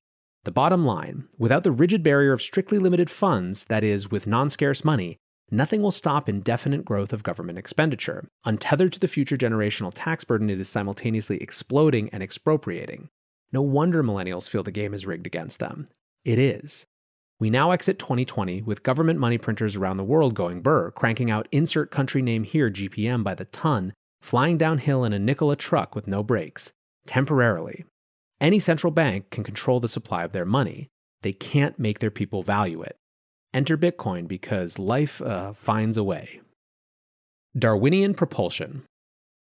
The 0.43 0.51
bottom 0.51 0.85
line 0.85 1.27
without 1.39 1.63
the 1.63 1.71
rigid 1.71 2.03
barrier 2.03 2.31
of 2.31 2.43
strictly 2.43 2.77
limited 2.77 3.09
funds, 3.09 3.63
that 3.65 3.83
is, 3.83 4.11
with 4.11 4.27
non 4.27 4.51
scarce 4.51 4.85
money, 4.85 5.17
nothing 5.53 5.81
will 5.81 5.91
stop 5.91 6.27
indefinite 6.27 6.83
growth 6.83 7.13
of 7.13 7.23
government 7.23 7.57
expenditure. 7.57 8.27
Untethered 8.43 8.91
to 8.93 8.99
the 8.99 9.07
future 9.07 9.37
generational 9.37 9.91
tax 9.93 10.23
burden, 10.23 10.49
it 10.49 10.59
is 10.59 10.67
simultaneously 10.67 11.37
exploding 11.37 12.09
and 12.09 12.21
expropriating. 12.21 13.09
No 13.51 13.61
wonder 13.61 14.03
millennials 14.03 14.49
feel 14.49 14.63
the 14.63 14.71
game 14.71 14.93
is 14.93 15.05
rigged 15.05 15.27
against 15.27 15.59
them. 15.59 15.87
It 16.25 16.39
is. 16.39 16.87
We 17.39 17.49
now 17.49 17.71
exit 17.71 17.99
2020 17.99 18.61
with 18.61 18.83
government 18.83 19.19
money 19.19 19.37
printers 19.37 19.75
around 19.75 19.97
the 19.97 20.03
world 20.03 20.33
going 20.33 20.61
burr, 20.61 20.91
cranking 20.91 21.29
out 21.29 21.47
insert 21.51 21.91
country 21.91 22.21
name 22.21 22.43
here 22.43 22.71
GPM 22.71 23.23
by 23.23 23.35
the 23.35 23.45
ton, 23.45 23.93
flying 24.21 24.57
downhill 24.57 25.03
in 25.03 25.13
a 25.13 25.19
Nikola 25.19 25.55
truck 25.55 25.93
with 25.93 26.07
no 26.07 26.23
brakes, 26.23 26.71
temporarily. 27.05 27.85
Any 28.39 28.59
central 28.59 28.91
bank 28.91 29.29
can 29.29 29.43
control 29.43 29.79
the 29.79 29.89
supply 29.89 30.23
of 30.23 30.31
their 30.31 30.45
money. 30.45 30.89
They 31.21 31.33
can't 31.33 31.77
make 31.77 31.99
their 31.99 32.11
people 32.11 32.43
value 32.43 32.81
it. 32.81 32.97
Enter 33.53 33.77
Bitcoin 33.77 34.27
because 34.27 34.79
life 34.79 35.21
uh, 35.21 35.53
finds 35.53 35.97
a 35.97 36.03
way. 36.03 36.41
Darwinian 37.57 38.15
propulsion. 38.15 38.83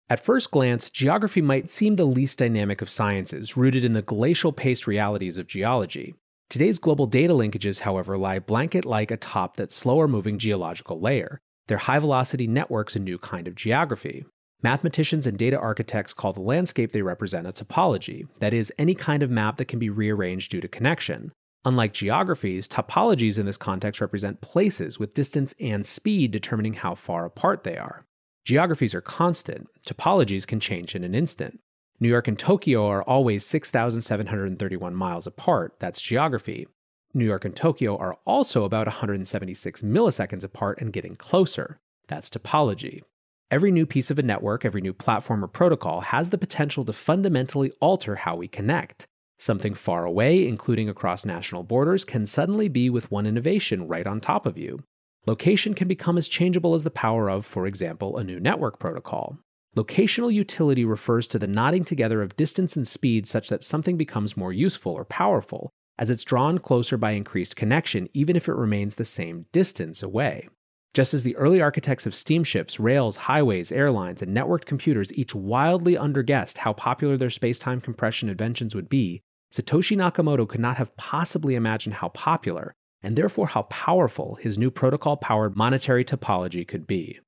At 0.08 0.24
first 0.24 0.50
glance, 0.50 0.90
geography 0.90 1.42
might 1.42 1.70
seem 1.70 1.96
the 1.96 2.06
least 2.06 2.38
dynamic 2.38 2.80
of 2.80 2.90
sciences, 2.90 3.56
rooted 3.56 3.84
in 3.84 3.92
the 3.92 4.02
glacial 4.02 4.52
paced 4.52 4.86
realities 4.86 5.38
of 5.38 5.46
geology. 5.46 6.14
Today's 6.48 6.78
global 6.80 7.06
data 7.06 7.32
linkages, 7.34 7.80
however, 7.80 8.18
lie 8.18 8.40
blanket 8.40 8.84
like 8.84 9.10
atop 9.10 9.56
that 9.56 9.70
slower 9.70 10.08
moving 10.08 10.38
geological 10.38 10.98
layer. 10.98 11.38
Their 11.68 11.78
high 11.78 12.00
velocity 12.00 12.48
networks 12.48 12.96
a 12.96 12.98
new 12.98 13.18
kind 13.18 13.46
of 13.46 13.54
geography. 13.54 14.24
Mathematicians 14.62 15.26
and 15.26 15.38
data 15.38 15.58
architects 15.58 16.12
call 16.12 16.32
the 16.32 16.40
landscape 16.40 16.90
they 16.90 17.02
represent 17.02 17.46
a 17.46 17.52
topology, 17.52 18.26
that 18.40 18.52
is, 18.52 18.72
any 18.78 18.94
kind 18.94 19.22
of 19.22 19.30
map 19.30 19.58
that 19.58 19.66
can 19.66 19.78
be 19.78 19.90
rearranged 19.90 20.50
due 20.50 20.60
to 20.60 20.68
connection. 20.68 21.32
Unlike 21.64 21.92
geographies, 21.92 22.66
topologies 22.66 23.38
in 23.38 23.44
this 23.44 23.58
context 23.58 24.00
represent 24.00 24.40
places 24.40 24.98
with 24.98 25.12
distance 25.12 25.54
and 25.60 25.84
speed 25.84 26.30
determining 26.30 26.72
how 26.72 26.94
far 26.94 27.26
apart 27.26 27.64
they 27.64 27.76
are. 27.76 28.06
Geographies 28.46 28.94
are 28.94 29.02
constant, 29.02 29.68
topologies 29.86 30.46
can 30.46 30.58
change 30.58 30.94
in 30.94 31.04
an 31.04 31.14
instant. 31.14 31.60
New 32.00 32.08
York 32.08 32.26
and 32.28 32.38
Tokyo 32.38 32.86
are 32.86 33.02
always 33.02 33.44
6,731 33.44 34.94
miles 34.94 35.26
apart, 35.26 35.74
that's 35.78 36.00
geography. 36.00 36.66
New 37.12 37.26
York 37.26 37.44
and 37.44 37.54
Tokyo 37.54 37.94
are 37.98 38.16
also 38.24 38.64
about 38.64 38.86
176 38.86 39.82
milliseconds 39.82 40.44
apart 40.44 40.80
and 40.80 40.94
getting 40.94 41.14
closer, 41.14 41.78
that's 42.08 42.30
topology. 42.30 43.02
Every 43.50 43.70
new 43.70 43.84
piece 43.84 44.10
of 44.10 44.18
a 44.18 44.22
network, 44.22 44.64
every 44.64 44.80
new 44.80 44.94
platform 44.94 45.44
or 45.44 45.48
protocol 45.48 46.00
has 46.00 46.30
the 46.30 46.38
potential 46.38 46.86
to 46.86 46.94
fundamentally 46.94 47.70
alter 47.80 48.16
how 48.16 48.34
we 48.36 48.48
connect. 48.48 49.06
Something 49.40 49.72
far 49.72 50.04
away, 50.04 50.46
including 50.46 50.90
across 50.90 51.24
national 51.24 51.62
borders, 51.62 52.04
can 52.04 52.26
suddenly 52.26 52.68
be 52.68 52.90
with 52.90 53.10
one 53.10 53.26
innovation 53.26 53.88
right 53.88 54.06
on 54.06 54.20
top 54.20 54.44
of 54.44 54.58
you. 54.58 54.84
Location 55.26 55.72
can 55.72 55.88
become 55.88 56.18
as 56.18 56.28
changeable 56.28 56.74
as 56.74 56.84
the 56.84 56.90
power 56.90 57.30
of, 57.30 57.46
for 57.46 57.66
example, 57.66 58.18
a 58.18 58.24
new 58.24 58.38
network 58.38 58.78
protocol. 58.78 59.38
Locational 59.74 60.30
utility 60.30 60.84
refers 60.84 61.26
to 61.26 61.38
the 61.38 61.46
knotting 61.46 61.84
together 61.84 62.20
of 62.20 62.36
distance 62.36 62.76
and 62.76 62.86
speed 62.86 63.26
such 63.26 63.48
that 63.48 63.62
something 63.62 63.96
becomes 63.96 64.36
more 64.36 64.52
useful 64.52 64.92
or 64.92 65.06
powerful 65.06 65.70
as 65.98 66.10
it's 66.10 66.24
drawn 66.24 66.58
closer 66.58 66.98
by 66.98 67.12
increased 67.12 67.56
connection, 67.56 68.08
even 68.12 68.36
if 68.36 68.46
it 68.46 68.54
remains 68.54 68.96
the 68.96 69.06
same 69.06 69.46
distance 69.52 70.02
away. 70.02 70.48
Just 70.92 71.14
as 71.14 71.22
the 71.22 71.36
early 71.36 71.62
architects 71.62 72.04
of 72.04 72.14
steamships, 72.14 72.78
rails, 72.78 73.16
highways, 73.16 73.72
airlines, 73.72 74.20
and 74.20 74.36
networked 74.36 74.66
computers 74.66 75.12
each 75.14 75.34
wildly 75.34 75.94
underguessed 75.94 76.58
how 76.58 76.74
popular 76.74 77.16
their 77.16 77.30
space-time 77.30 77.80
compression 77.80 78.28
inventions 78.28 78.74
would 78.74 78.90
be, 78.90 79.22
Satoshi 79.52 79.96
Nakamoto 79.96 80.48
could 80.48 80.60
not 80.60 80.76
have 80.76 80.96
possibly 80.96 81.54
imagined 81.54 81.96
how 81.96 82.08
popular, 82.10 82.74
and 83.02 83.16
therefore 83.16 83.48
how 83.48 83.62
powerful, 83.62 84.36
his 84.36 84.58
new 84.58 84.70
protocol 84.70 85.16
powered 85.16 85.56
monetary 85.56 86.04
topology 86.04 86.66
could 86.66 86.86
be. 86.86 87.18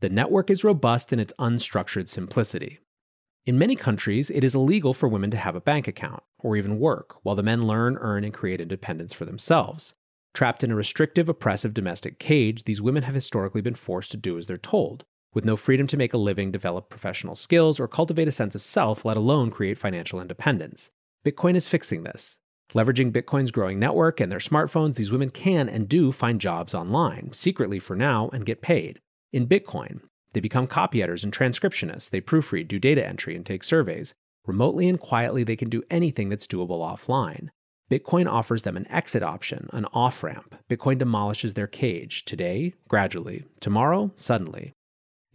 The 0.00 0.08
network 0.08 0.50
is 0.50 0.64
robust 0.64 1.12
in 1.12 1.20
its 1.20 1.32
unstructured 1.38 2.08
simplicity. 2.08 2.80
In 3.44 3.58
many 3.58 3.76
countries, 3.76 4.28
it 4.28 4.42
is 4.42 4.56
illegal 4.56 4.92
for 4.92 5.08
women 5.08 5.30
to 5.30 5.36
have 5.36 5.54
a 5.54 5.60
bank 5.60 5.86
account, 5.86 6.22
or 6.40 6.56
even 6.56 6.80
work, 6.80 7.16
while 7.22 7.36
the 7.36 7.44
men 7.44 7.66
learn, 7.66 7.96
earn, 8.00 8.24
and 8.24 8.34
create 8.34 8.60
independence 8.60 9.12
for 9.12 9.24
themselves. 9.24 9.94
Trapped 10.34 10.64
in 10.64 10.72
a 10.72 10.76
restrictive, 10.76 11.28
oppressive 11.28 11.72
domestic 11.72 12.18
cage, 12.18 12.64
these 12.64 12.82
women 12.82 13.04
have 13.04 13.14
historically 13.14 13.60
been 13.60 13.74
forced 13.74 14.10
to 14.10 14.16
do 14.16 14.36
as 14.36 14.48
they're 14.48 14.58
told, 14.58 15.04
with 15.32 15.44
no 15.44 15.54
freedom 15.56 15.86
to 15.86 15.96
make 15.96 16.12
a 16.12 16.18
living, 16.18 16.50
develop 16.50 16.90
professional 16.90 17.36
skills, 17.36 17.78
or 17.78 17.86
cultivate 17.86 18.26
a 18.26 18.32
sense 18.32 18.54
of 18.56 18.62
self, 18.62 19.04
let 19.04 19.16
alone 19.16 19.50
create 19.50 19.78
financial 19.78 20.20
independence. 20.20 20.90
Bitcoin 21.26 21.56
is 21.56 21.66
fixing 21.66 22.04
this. 22.04 22.38
Leveraging 22.72 23.10
Bitcoin's 23.10 23.50
growing 23.50 23.80
network 23.80 24.20
and 24.20 24.30
their 24.30 24.38
smartphones, 24.38 24.94
these 24.94 25.10
women 25.10 25.30
can 25.30 25.68
and 25.68 25.88
do 25.88 26.12
find 26.12 26.40
jobs 26.40 26.72
online, 26.72 27.32
secretly 27.32 27.80
for 27.80 27.96
now, 27.96 28.30
and 28.32 28.46
get 28.46 28.62
paid. 28.62 29.00
In 29.32 29.48
Bitcoin, 29.48 30.02
They 30.34 30.40
become 30.40 30.66
copy 30.66 31.02
editors 31.02 31.24
and 31.24 31.32
transcriptionists. 31.32 32.10
They 32.10 32.20
proofread, 32.20 32.68
do 32.68 32.78
data 32.78 33.04
entry, 33.04 33.34
and 33.34 33.46
take 33.46 33.64
surveys. 33.64 34.12
Remotely 34.46 34.86
and 34.86 35.00
quietly, 35.00 35.42
they 35.44 35.56
can 35.56 35.70
do 35.70 35.82
anything 35.90 36.28
that's 36.28 36.46
doable 36.46 36.78
offline. 36.78 37.48
Bitcoin 37.90 38.30
offers 38.30 38.62
them 38.62 38.76
an 38.76 38.86
exit 38.90 39.22
option, 39.22 39.70
an 39.72 39.86
off 39.94 40.22
ramp. 40.22 40.54
Bitcoin 40.68 40.98
demolishes 40.98 41.54
their 41.54 41.66
cage 41.66 42.24
today, 42.26 42.74
gradually, 42.86 43.46
tomorrow, 43.60 44.12
suddenly. 44.16 44.74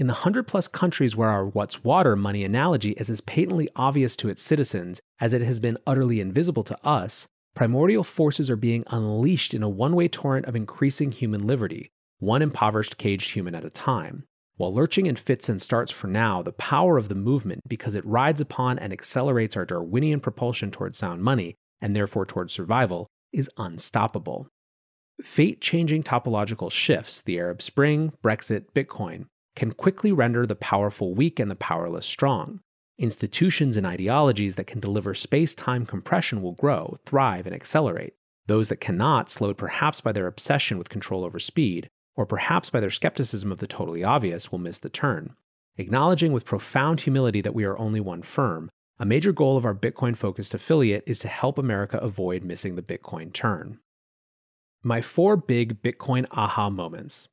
In 0.02 0.08
the 0.08 0.14
100 0.14 0.48
plus 0.48 0.68
countries 0.68 1.16
where 1.16 1.30
our 1.30 1.46
what's 1.46 1.84
water 1.84 2.16
money 2.16 2.44
analogy 2.44 2.94
is 2.94 3.12
as 3.12 3.22
patently 3.22 3.70
obvious 3.76 4.16
to 4.16 4.30
its 4.30 4.42
citizens 4.42 5.00
as 5.20 5.32
it 5.32 5.44
has 5.44 5.60
been 5.60 5.78
utterly 5.86 6.20
invisible 6.20 6.64
to 6.64 6.78
us, 6.84 7.28
primordial 7.54 8.04
forces 8.04 8.50
are 8.50 8.56
being 8.56 8.84
unleashed 8.88 9.54
in 9.54 9.62
a 9.62 9.70
one 9.70 9.96
way 9.96 10.08
torrent 10.08 10.48
of 10.48 10.56
increasing 10.56 11.12
human 11.12 11.46
liberty, 11.46 11.92
one 12.18 12.42
impoverished 12.42 12.98
caged 12.98 13.36
human 13.36 13.54
at 13.54 13.64
a 13.64 13.70
time. 13.70 14.24
While 14.58 14.74
lurching 14.74 15.06
in 15.06 15.18
fits 15.18 15.48
and 15.50 15.62
starts 15.62 15.92
for 15.92 16.08
now, 16.08 16.42
the 16.42 16.52
power 16.52 16.98
of 16.98 17.08
the 17.08 17.14
movement, 17.14 17.62
because 17.70 17.94
it 17.94 18.04
rides 18.04 18.42
upon 18.42 18.80
and 18.80 18.92
accelerates 18.92 19.56
our 19.56 19.66
Darwinian 19.66 20.20
propulsion 20.20 20.72
towards 20.72 20.98
sound 20.98 21.22
money, 21.22 21.54
and 21.80 21.96
therefore 21.96 22.26
towards 22.26 22.54
survival, 22.54 23.06
is 23.32 23.52
unstoppable. 23.56 24.48
Fate 25.22 25.62
changing 25.62 26.02
topological 26.02 26.72
shifts, 26.72 27.22
the 27.22 27.38
Arab 27.38 27.62
Spring, 27.62 28.14
Brexit, 28.24 28.72
Bitcoin, 28.74 29.26
can 29.62 29.72
quickly 29.72 30.12
render 30.12 30.48
the 30.48 30.56
powerful 30.56 31.14
weak 31.14 31.40
and 31.40 31.52
the 31.52 31.56
powerless 31.56 32.08
strong. 32.08 32.62
Institutions 32.98 33.78
and 33.78 33.86
ideologies 33.86 34.56
that 34.56 34.66
can 34.66 34.80
deliver 34.80 35.14
space 35.14 35.54
time 35.54 35.86
compression 35.86 36.42
will 36.42 36.54
grow, 36.54 36.98
thrive, 37.06 37.46
and 37.46 37.54
accelerate. 37.54 38.16
Those 38.48 38.70
that 38.70 38.82
cannot, 38.82 39.30
slowed 39.30 39.60
perhaps 39.60 40.02
by 40.02 40.14
their 40.14 40.26
obsession 40.26 40.80
with 40.80 40.90
control 40.90 41.24
over 41.24 41.38
speed, 41.38 41.92
or 42.16 42.26
perhaps 42.26 42.72
by 42.72 42.80
their 42.80 42.90
skepticism 42.90 43.52
of 43.52 43.60
the 43.60 43.68
totally 43.68 44.04
obvious, 44.04 44.52
will 44.52 44.58
miss 44.58 44.80
the 44.80 44.90
turn. 44.90 45.36
Acknowledging 45.78 46.34
with 46.34 46.44
profound 46.44 47.02
humility 47.02 47.42
that 47.42 47.54
we 47.54 47.64
are 47.64 47.78
only 47.78 48.00
one 48.00 48.24
firm, 48.24 48.72
a 48.98 49.06
major 49.06 49.32
goal 49.32 49.58
of 49.58 49.66
our 49.66 49.76
Bitcoin 49.76 50.18
focused 50.18 50.56
affiliate 50.56 51.04
is 51.06 51.20
to 51.20 51.28
help 51.28 51.60
America 51.60 52.00
avoid 52.00 52.44
missing 52.44 52.78
the 52.78 52.82
Bitcoin 52.82 53.32
turn. 53.32 53.78
My 54.82 55.02
four 55.02 55.38
big 55.38 55.84
Bitcoin 55.84 56.26
aha 56.32 56.72
moments. 56.72 57.28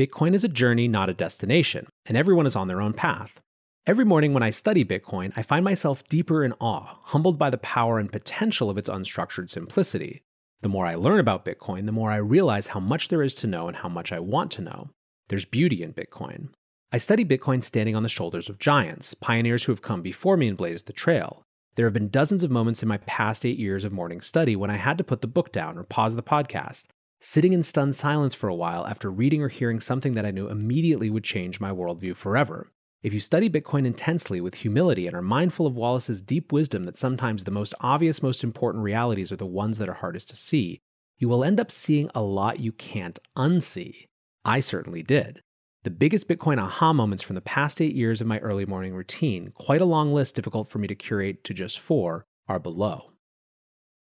Bitcoin 0.00 0.32
is 0.32 0.44
a 0.44 0.48
journey, 0.48 0.88
not 0.88 1.10
a 1.10 1.12
destination, 1.12 1.86
and 2.06 2.16
everyone 2.16 2.46
is 2.46 2.56
on 2.56 2.68
their 2.68 2.80
own 2.80 2.94
path. 2.94 3.38
Every 3.84 4.06
morning 4.06 4.32
when 4.32 4.42
I 4.42 4.48
study 4.48 4.82
Bitcoin, 4.82 5.30
I 5.36 5.42
find 5.42 5.62
myself 5.62 6.08
deeper 6.08 6.42
in 6.42 6.54
awe, 6.54 6.96
humbled 7.02 7.38
by 7.38 7.50
the 7.50 7.58
power 7.58 7.98
and 7.98 8.10
potential 8.10 8.70
of 8.70 8.78
its 8.78 8.88
unstructured 8.88 9.50
simplicity. 9.50 10.22
The 10.62 10.70
more 10.70 10.86
I 10.86 10.94
learn 10.94 11.20
about 11.20 11.44
Bitcoin, 11.44 11.84
the 11.84 11.92
more 11.92 12.10
I 12.10 12.16
realize 12.16 12.68
how 12.68 12.80
much 12.80 13.08
there 13.08 13.22
is 13.22 13.34
to 13.34 13.46
know 13.46 13.68
and 13.68 13.76
how 13.76 13.90
much 13.90 14.10
I 14.10 14.20
want 14.20 14.50
to 14.52 14.62
know. 14.62 14.88
There's 15.28 15.44
beauty 15.44 15.82
in 15.82 15.92
Bitcoin. 15.92 16.48
I 16.90 16.96
study 16.96 17.22
Bitcoin 17.22 17.62
standing 17.62 17.94
on 17.94 18.02
the 18.02 18.08
shoulders 18.08 18.48
of 18.48 18.58
giants, 18.58 19.12
pioneers 19.12 19.64
who 19.64 19.72
have 19.72 19.82
come 19.82 20.00
before 20.00 20.38
me 20.38 20.48
and 20.48 20.56
blazed 20.56 20.86
the 20.86 20.94
trail. 20.94 21.42
There 21.74 21.84
have 21.84 21.92
been 21.92 22.08
dozens 22.08 22.42
of 22.42 22.50
moments 22.50 22.82
in 22.82 22.88
my 22.88 22.96
past 22.96 23.44
eight 23.44 23.58
years 23.58 23.84
of 23.84 23.92
morning 23.92 24.22
study 24.22 24.56
when 24.56 24.70
I 24.70 24.76
had 24.76 24.96
to 24.96 25.04
put 25.04 25.20
the 25.20 25.26
book 25.26 25.52
down 25.52 25.76
or 25.76 25.82
pause 25.82 26.16
the 26.16 26.22
podcast, 26.22 26.86
sitting 27.20 27.52
in 27.52 27.62
stunned 27.62 27.94
silence 27.94 28.34
for 28.34 28.48
a 28.48 28.54
while 28.54 28.86
after 28.86 29.10
reading 29.10 29.42
or 29.42 29.48
hearing 29.48 29.78
something 29.78 30.14
that 30.14 30.24
I 30.24 30.30
knew 30.30 30.48
immediately 30.48 31.10
would 31.10 31.22
change 31.22 31.60
my 31.60 31.70
worldview 31.70 32.16
forever. 32.16 32.72
If 33.02 33.12
you 33.12 33.20
study 33.20 33.48
Bitcoin 33.48 33.86
intensely 33.86 34.40
with 34.40 34.56
humility 34.56 35.06
and 35.06 35.14
are 35.14 35.22
mindful 35.22 35.66
of 35.66 35.76
Wallace's 35.76 36.22
deep 36.22 36.52
wisdom 36.52 36.84
that 36.84 36.96
sometimes 36.96 37.44
the 37.44 37.50
most 37.50 37.74
obvious, 37.80 38.22
most 38.22 38.42
important 38.42 38.84
realities 38.84 39.30
are 39.30 39.36
the 39.36 39.46
ones 39.46 39.78
that 39.78 39.88
are 39.88 39.94
hardest 39.94 40.30
to 40.30 40.36
see, 40.36 40.80
you 41.18 41.28
will 41.28 41.44
end 41.44 41.60
up 41.60 41.70
seeing 41.70 42.10
a 42.14 42.22
lot 42.22 42.60
you 42.60 42.72
can't 42.72 43.18
unsee. 43.36 44.06
I 44.44 44.60
certainly 44.60 45.02
did. 45.02 45.40
The 45.82 45.90
biggest 45.90 46.28
Bitcoin 46.28 46.58
aha 46.58 46.92
moments 46.92 47.22
from 47.22 47.34
the 47.34 47.40
past 47.42 47.80
eight 47.80 47.94
years 47.94 48.20
of 48.20 48.26
my 48.26 48.38
early 48.38 48.66
morning 48.66 48.94
routine, 48.94 49.52
quite 49.54 49.80
a 49.80 49.86
long 49.86 50.12
list 50.12 50.36
difficult 50.36 50.68
for 50.68 50.78
me 50.78 50.88
to 50.88 50.94
curate 50.94 51.44
to 51.44 51.54
just 51.54 51.78
four, 51.78 52.26
are 52.48 52.58
below. 52.58 53.12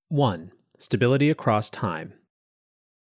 1. 0.09 0.53
Stability 0.79 1.29
across 1.29 1.69
time. 1.69 2.15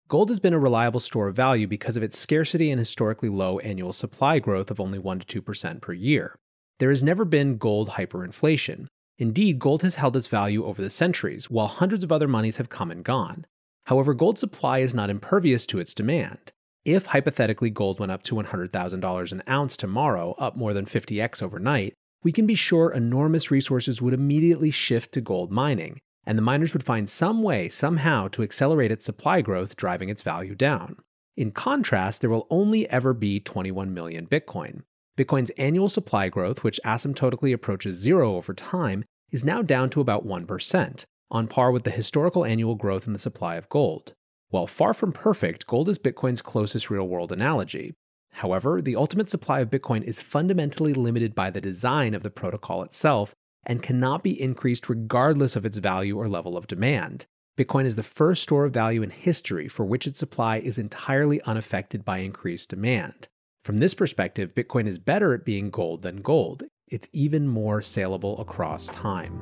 Gold 0.08 0.30
has 0.30 0.40
been 0.40 0.54
a 0.54 0.60
reliable 0.60 1.00
store 1.00 1.30
of 1.30 1.36
value 1.36 1.66
because 1.66 1.98
of 1.98 2.04
its 2.04 2.16
scarcity 2.16 2.70
and 2.70 2.78
historically 2.78 3.30
low 3.30 3.58
annual 3.60 3.92
supply 3.92 4.38
growth 4.38 4.70
of 4.70 4.80
only 4.80 5.00
1 5.00 5.22
to 5.22 5.42
2% 5.42 5.82
per 5.82 5.94
year. 5.94 6.38
There 6.78 6.92
has 6.92 7.02
never 7.02 7.26
been 7.26 7.58
gold 7.58 7.90
hyperinflation. 7.90 8.86
Indeed, 9.18 9.58
gold 9.58 9.82
has 9.82 9.96
held 9.96 10.16
its 10.16 10.28
value 10.28 10.64
over 10.64 10.80
the 10.80 10.92
centuries, 10.92 11.50
while 11.50 11.66
hundreds 11.66 12.04
of 12.04 12.12
other 12.12 12.28
monies 12.28 12.58
have 12.58 12.70
come 12.70 12.92
and 12.92 13.04
gone. 13.04 13.48
However, 13.88 14.14
gold 14.14 14.38
supply 14.38 14.80
is 14.80 14.94
not 14.94 15.10
impervious 15.10 15.66
to 15.68 15.80
its 15.80 15.96
demand. 15.96 16.52
If 16.86 17.08
hypothetically 17.08 17.72
gold 17.72 18.00
went 18.00 18.12
up 18.12 18.22
to 18.24 18.36
$100,000 18.36 19.32
an 19.32 19.44
ounce 19.50 19.76
tomorrow, 19.76 20.36
up 20.38 20.56
more 20.56 20.76
than 20.76 20.86
50x 20.86 21.42
overnight, 21.42 21.96
we 22.24 22.32
can 22.32 22.46
be 22.46 22.54
sure 22.54 22.92
enormous 22.92 23.50
resources 23.50 24.04
would 24.04 24.14
immediately 24.14 24.70
shift 24.70 25.14
to 25.14 25.22
gold 25.22 25.52
mining, 25.52 26.00
and 26.26 26.38
the 26.38 26.42
miners 26.42 26.74
would 26.74 26.84
find 26.84 27.10
some 27.10 27.42
way, 27.44 27.70
somehow, 27.70 28.28
to 28.30 28.44
accelerate 28.44 28.92
its 28.92 29.06
supply 29.06 29.42
growth, 29.42 29.76
driving 29.76 30.10
its 30.10 30.22
value 30.22 30.56
down. 30.56 30.98
In 31.38 31.52
contrast, 31.52 32.22
there 32.22 32.30
will 32.30 32.48
only 32.50 32.90
ever 32.90 33.14
be 33.14 33.40
21 33.40 33.94
million 33.94 34.26
Bitcoin. 34.26 34.84
Bitcoin's 35.18 35.50
annual 35.52 35.90
supply 35.90 36.30
growth, 36.30 36.64
which 36.64 36.80
asymptotically 36.86 37.54
approaches 37.54 37.96
zero 37.96 38.36
over 38.36 38.54
time, 38.54 39.06
is 39.32 39.46
now 39.46 39.62
down 39.62 39.90
to 39.90 40.02
about 40.02 40.26
1%, 40.26 41.06
on 41.32 41.48
par 41.48 41.72
with 41.72 41.84
the 41.84 41.92
historical 41.92 42.46
annual 42.46 42.76
growth 42.76 43.08
in 43.08 43.14
the 43.14 43.20
supply 43.20 43.56
of 43.56 43.70
gold. 43.70 44.14
While 44.50 44.68
far 44.68 44.94
from 44.94 45.12
perfect, 45.12 45.68
gold 45.68 45.90
is 45.90 45.98
Bitcoin's 45.98 46.42
closest 46.42 46.90
real 46.90 47.08
world 47.08 47.32
analogy. 47.32 47.94
However, 48.32 48.82
the 48.82 48.96
ultimate 48.96 49.30
supply 49.30 49.62
of 49.62 49.70
Bitcoin 49.70 50.04
is 50.04 50.22
fundamentally 50.22 50.94
limited 50.94 51.34
by 51.34 51.50
the 51.50 51.62
design 51.62 52.14
of 52.14 52.24
the 52.24 52.30
protocol 52.30 52.84
itself 52.84 53.34
and 53.66 53.82
cannot 53.82 54.24
be 54.24 54.40
increased 54.42 54.90
regardless 54.90 55.56
of 55.56 55.66
its 55.66 55.78
value 55.78 56.18
or 56.18 56.28
level 56.28 56.56
of 56.58 56.68
demand. 56.68 57.26
Bitcoin 57.58 57.86
is 57.86 57.96
the 57.96 58.04
first 58.04 58.44
store 58.44 58.66
of 58.66 58.74
value 58.74 59.02
in 59.02 59.10
history 59.10 59.68
for 59.68 59.86
which 59.86 60.06
its 60.06 60.20
supply 60.20 60.58
is 60.58 60.78
entirely 60.78 61.42
unaffected 61.44 62.04
by 62.04 62.18
increased 62.18 62.70
demand. 62.70 63.30
From 63.64 63.78
this 63.78 63.94
perspective, 63.94 64.54
Bitcoin 64.54 64.88
is 64.88 65.00
better 65.00 65.34
at 65.34 65.46
being 65.46 65.70
gold 65.70 66.02
than 66.02 66.22
gold. 66.22 66.64
It's 66.88 67.10
even 67.14 67.48
more 67.48 67.82
saleable 67.82 68.40
across 68.40 68.88
time. 68.88 69.42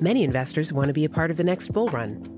Many 0.00 0.22
investors 0.22 0.72
want 0.72 0.88
to 0.88 0.94
be 0.94 1.04
a 1.04 1.10
part 1.10 1.30
of 1.30 1.36
the 1.36 1.44
next 1.44 1.68
bull 1.72 1.88
run. 1.88 2.37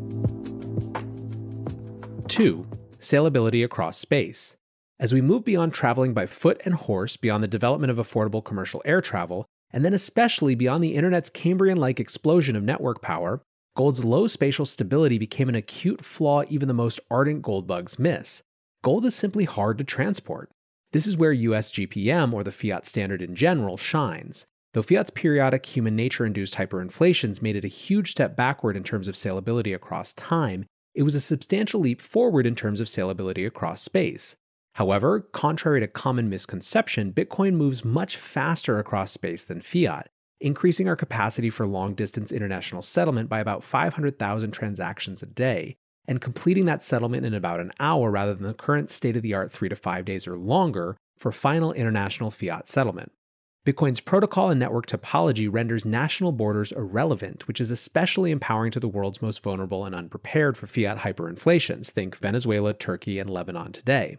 2. 2.41 2.65
Saleability 2.97 3.63
across 3.63 3.99
space. 3.99 4.55
As 4.99 5.13
we 5.13 5.21
move 5.21 5.45
beyond 5.45 5.75
traveling 5.75 6.11
by 6.15 6.25
foot 6.25 6.59
and 6.65 6.73
horse, 6.73 7.15
beyond 7.15 7.43
the 7.43 7.47
development 7.47 7.91
of 7.91 7.97
affordable 7.97 8.43
commercial 8.43 8.81
air 8.83 8.99
travel, 8.99 9.45
and 9.71 9.85
then 9.85 9.93
especially 9.93 10.55
beyond 10.55 10.83
the 10.83 10.95
internet's 10.95 11.29
Cambrian 11.29 11.77
like 11.77 11.99
explosion 11.99 12.55
of 12.55 12.63
network 12.63 12.99
power, 12.99 13.43
gold's 13.75 14.03
low 14.03 14.25
spatial 14.25 14.65
stability 14.65 15.19
became 15.19 15.49
an 15.49 15.55
acute 15.55 16.03
flaw 16.03 16.41
even 16.49 16.67
the 16.67 16.73
most 16.73 16.99
ardent 17.11 17.43
gold 17.43 17.67
bugs 17.67 17.99
miss. 17.99 18.41
Gold 18.81 19.05
is 19.05 19.13
simply 19.13 19.45
hard 19.45 19.77
to 19.77 19.83
transport. 19.83 20.49
This 20.93 21.05
is 21.05 21.15
where 21.15 21.31
US 21.31 21.71
GPM, 21.71 22.33
or 22.33 22.43
the 22.43 22.51
fiat 22.51 22.87
standard 22.87 23.21
in 23.21 23.35
general, 23.35 23.77
shines. 23.77 24.47
Though 24.73 24.81
fiat's 24.81 25.11
periodic 25.11 25.63
human 25.67 25.95
nature 25.95 26.25
induced 26.25 26.55
hyperinflations 26.55 27.39
made 27.39 27.55
it 27.55 27.65
a 27.65 27.67
huge 27.67 28.09
step 28.09 28.35
backward 28.35 28.75
in 28.75 28.83
terms 28.83 29.07
of 29.07 29.13
saleability 29.13 29.75
across 29.75 30.13
time, 30.13 30.65
it 30.93 31.03
was 31.03 31.15
a 31.15 31.21
substantial 31.21 31.79
leap 31.79 32.01
forward 32.01 32.45
in 32.45 32.55
terms 32.55 32.79
of 32.79 32.87
saleability 32.87 33.45
across 33.45 33.81
space. 33.81 34.35
However, 34.75 35.19
contrary 35.19 35.79
to 35.81 35.87
common 35.87 36.29
misconception, 36.29 37.11
Bitcoin 37.11 37.53
moves 37.53 37.83
much 37.83 38.17
faster 38.17 38.79
across 38.79 39.11
space 39.11 39.43
than 39.43 39.61
fiat, 39.61 40.09
increasing 40.39 40.87
our 40.87 40.95
capacity 40.95 41.49
for 41.49 41.67
long 41.67 41.93
distance 41.93 42.31
international 42.31 42.81
settlement 42.81 43.29
by 43.29 43.39
about 43.39 43.63
500,000 43.63 44.51
transactions 44.51 45.21
a 45.21 45.25
day, 45.25 45.75
and 46.07 46.21
completing 46.21 46.65
that 46.65 46.83
settlement 46.83 47.25
in 47.25 47.33
about 47.33 47.59
an 47.59 47.71
hour 47.79 48.09
rather 48.09 48.33
than 48.33 48.47
the 48.47 48.53
current 48.53 48.89
state 48.89 49.15
of 49.15 49.21
the 49.21 49.33
art 49.33 49.51
three 49.51 49.69
to 49.69 49.75
five 49.75 50.05
days 50.05 50.27
or 50.27 50.37
longer 50.37 50.97
for 51.17 51.31
final 51.31 51.73
international 51.73 52.31
fiat 52.31 52.67
settlement. 52.67 53.11
Bitcoin's 53.63 53.99
protocol 53.99 54.49
and 54.49 54.59
network 54.59 54.87
topology 54.87 55.47
renders 55.47 55.85
national 55.85 56.31
borders 56.31 56.71
irrelevant, 56.71 57.47
which 57.47 57.61
is 57.61 57.69
especially 57.69 58.31
empowering 58.31 58.71
to 58.71 58.79
the 58.79 58.87
world's 58.87 59.21
most 59.21 59.43
vulnerable 59.43 59.85
and 59.85 59.93
unprepared 59.93 60.57
for 60.57 60.65
fiat 60.65 60.97
hyperinflations. 60.97 61.91
Think 61.91 62.17
Venezuela, 62.17 62.73
Turkey, 62.73 63.19
and 63.19 63.29
Lebanon 63.29 63.71
today. 63.71 64.17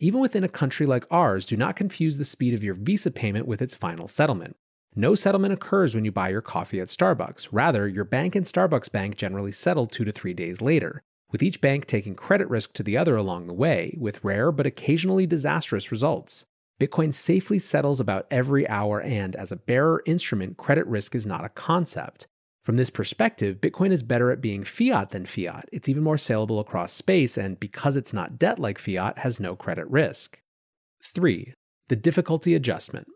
even 0.00 0.20
within 0.20 0.44
a 0.44 0.48
country 0.48 0.86
like 0.86 1.06
ours, 1.10 1.46
do 1.46 1.56
not 1.56 1.76
confuse 1.76 2.18
the 2.18 2.24
speed 2.24 2.52
of 2.52 2.64
your 2.64 2.74
Visa 2.74 3.10
payment 3.10 3.46
with 3.46 3.62
its 3.62 3.76
final 3.76 4.08
settlement. 4.08 4.56
No 4.94 5.14
settlement 5.14 5.54
occurs 5.54 5.94
when 5.94 6.04
you 6.04 6.12
buy 6.12 6.28
your 6.28 6.42
coffee 6.42 6.80
at 6.80 6.88
Starbucks. 6.88 7.48
Rather, 7.50 7.88
your 7.88 8.04
bank 8.04 8.36
and 8.36 8.44
Starbucks 8.46 8.92
bank 8.92 9.16
generally 9.16 9.52
settle 9.52 9.86
two 9.86 10.04
to 10.04 10.12
three 10.12 10.34
days 10.34 10.60
later, 10.60 11.02
with 11.32 11.42
each 11.42 11.60
bank 11.60 11.86
taking 11.86 12.14
credit 12.14 12.48
risk 12.48 12.72
to 12.74 12.82
the 12.82 12.96
other 12.96 13.16
along 13.16 13.46
the 13.46 13.54
way, 13.54 13.96
with 13.98 14.22
rare 14.22 14.52
but 14.52 14.66
occasionally 14.66 15.26
disastrous 15.26 15.90
results. 15.90 16.44
Bitcoin 16.80 17.14
safely 17.14 17.58
settles 17.58 18.00
about 18.00 18.26
every 18.30 18.68
hour, 18.68 19.00
and 19.00 19.36
as 19.36 19.52
a 19.52 19.56
bearer 19.56 20.02
instrument, 20.06 20.56
credit 20.56 20.86
risk 20.86 21.14
is 21.14 21.26
not 21.26 21.44
a 21.44 21.48
concept. 21.48 22.26
From 22.64 22.76
this 22.76 22.90
perspective, 22.90 23.60
Bitcoin 23.60 23.92
is 23.92 24.02
better 24.02 24.30
at 24.30 24.40
being 24.40 24.64
fiat 24.64 25.10
than 25.10 25.26
fiat. 25.26 25.68
It's 25.70 25.88
even 25.88 26.02
more 26.02 26.18
saleable 26.18 26.58
across 26.58 26.92
space, 26.92 27.36
and 27.36 27.60
because 27.60 27.96
it's 27.96 28.12
not 28.12 28.38
debt 28.38 28.58
like 28.58 28.78
fiat, 28.78 29.18
has 29.18 29.38
no 29.38 29.54
credit 29.54 29.88
risk. 29.88 30.40
3. 31.02 31.52
The 31.88 31.96
difficulty 31.96 32.54
adjustment. 32.54 33.06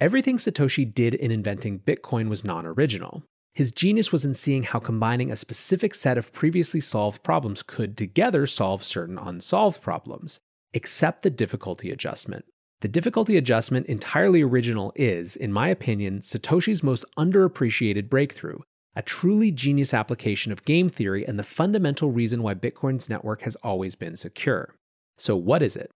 Everything 0.00 0.36
Satoshi 0.36 0.92
did 0.92 1.14
in 1.14 1.30
inventing 1.30 1.78
Bitcoin 1.78 2.28
was 2.28 2.44
non 2.44 2.66
original. 2.66 3.22
His 3.54 3.70
genius 3.70 4.10
was 4.10 4.24
in 4.24 4.34
seeing 4.34 4.64
how 4.64 4.80
combining 4.80 5.30
a 5.30 5.36
specific 5.36 5.94
set 5.94 6.18
of 6.18 6.32
previously 6.32 6.80
solved 6.80 7.22
problems 7.22 7.62
could 7.62 7.96
together 7.96 8.46
solve 8.46 8.82
certain 8.82 9.18
unsolved 9.18 9.80
problems, 9.80 10.40
except 10.74 11.22
the 11.22 11.30
difficulty 11.30 11.90
adjustment. 11.90 12.44
The 12.82 12.88
difficulty 12.88 13.36
adjustment, 13.36 13.86
entirely 13.86 14.42
original, 14.42 14.92
is, 14.96 15.36
in 15.36 15.52
my 15.52 15.68
opinion, 15.68 16.18
Satoshi's 16.18 16.82
most 16.82 17.04
underappreciated 17.16 18.08
breakthrough, 18.08 18.58
a 18.96 19.02
truly 19.02 19.52
genius 19.52 19.94
application 19.94 20.50
of 20.50 20.64
game 20.64 20.88
theory 20.88 21.24
and 21.24 21.38
the 21.38 21.44
fundamental 21.44 22.10
reason 22.10 22.42
why 22.42 22.54
Bitcoin's 22.54 23.08
network 23.08 23.42
has 23.42 23.54
always 23.62 23.94
been 23.94 24.16
secure. 24.16 24.74
So, 25.16 25.36
what 25.36 25.62
is 25.62 25.76
it? 25.76 25.92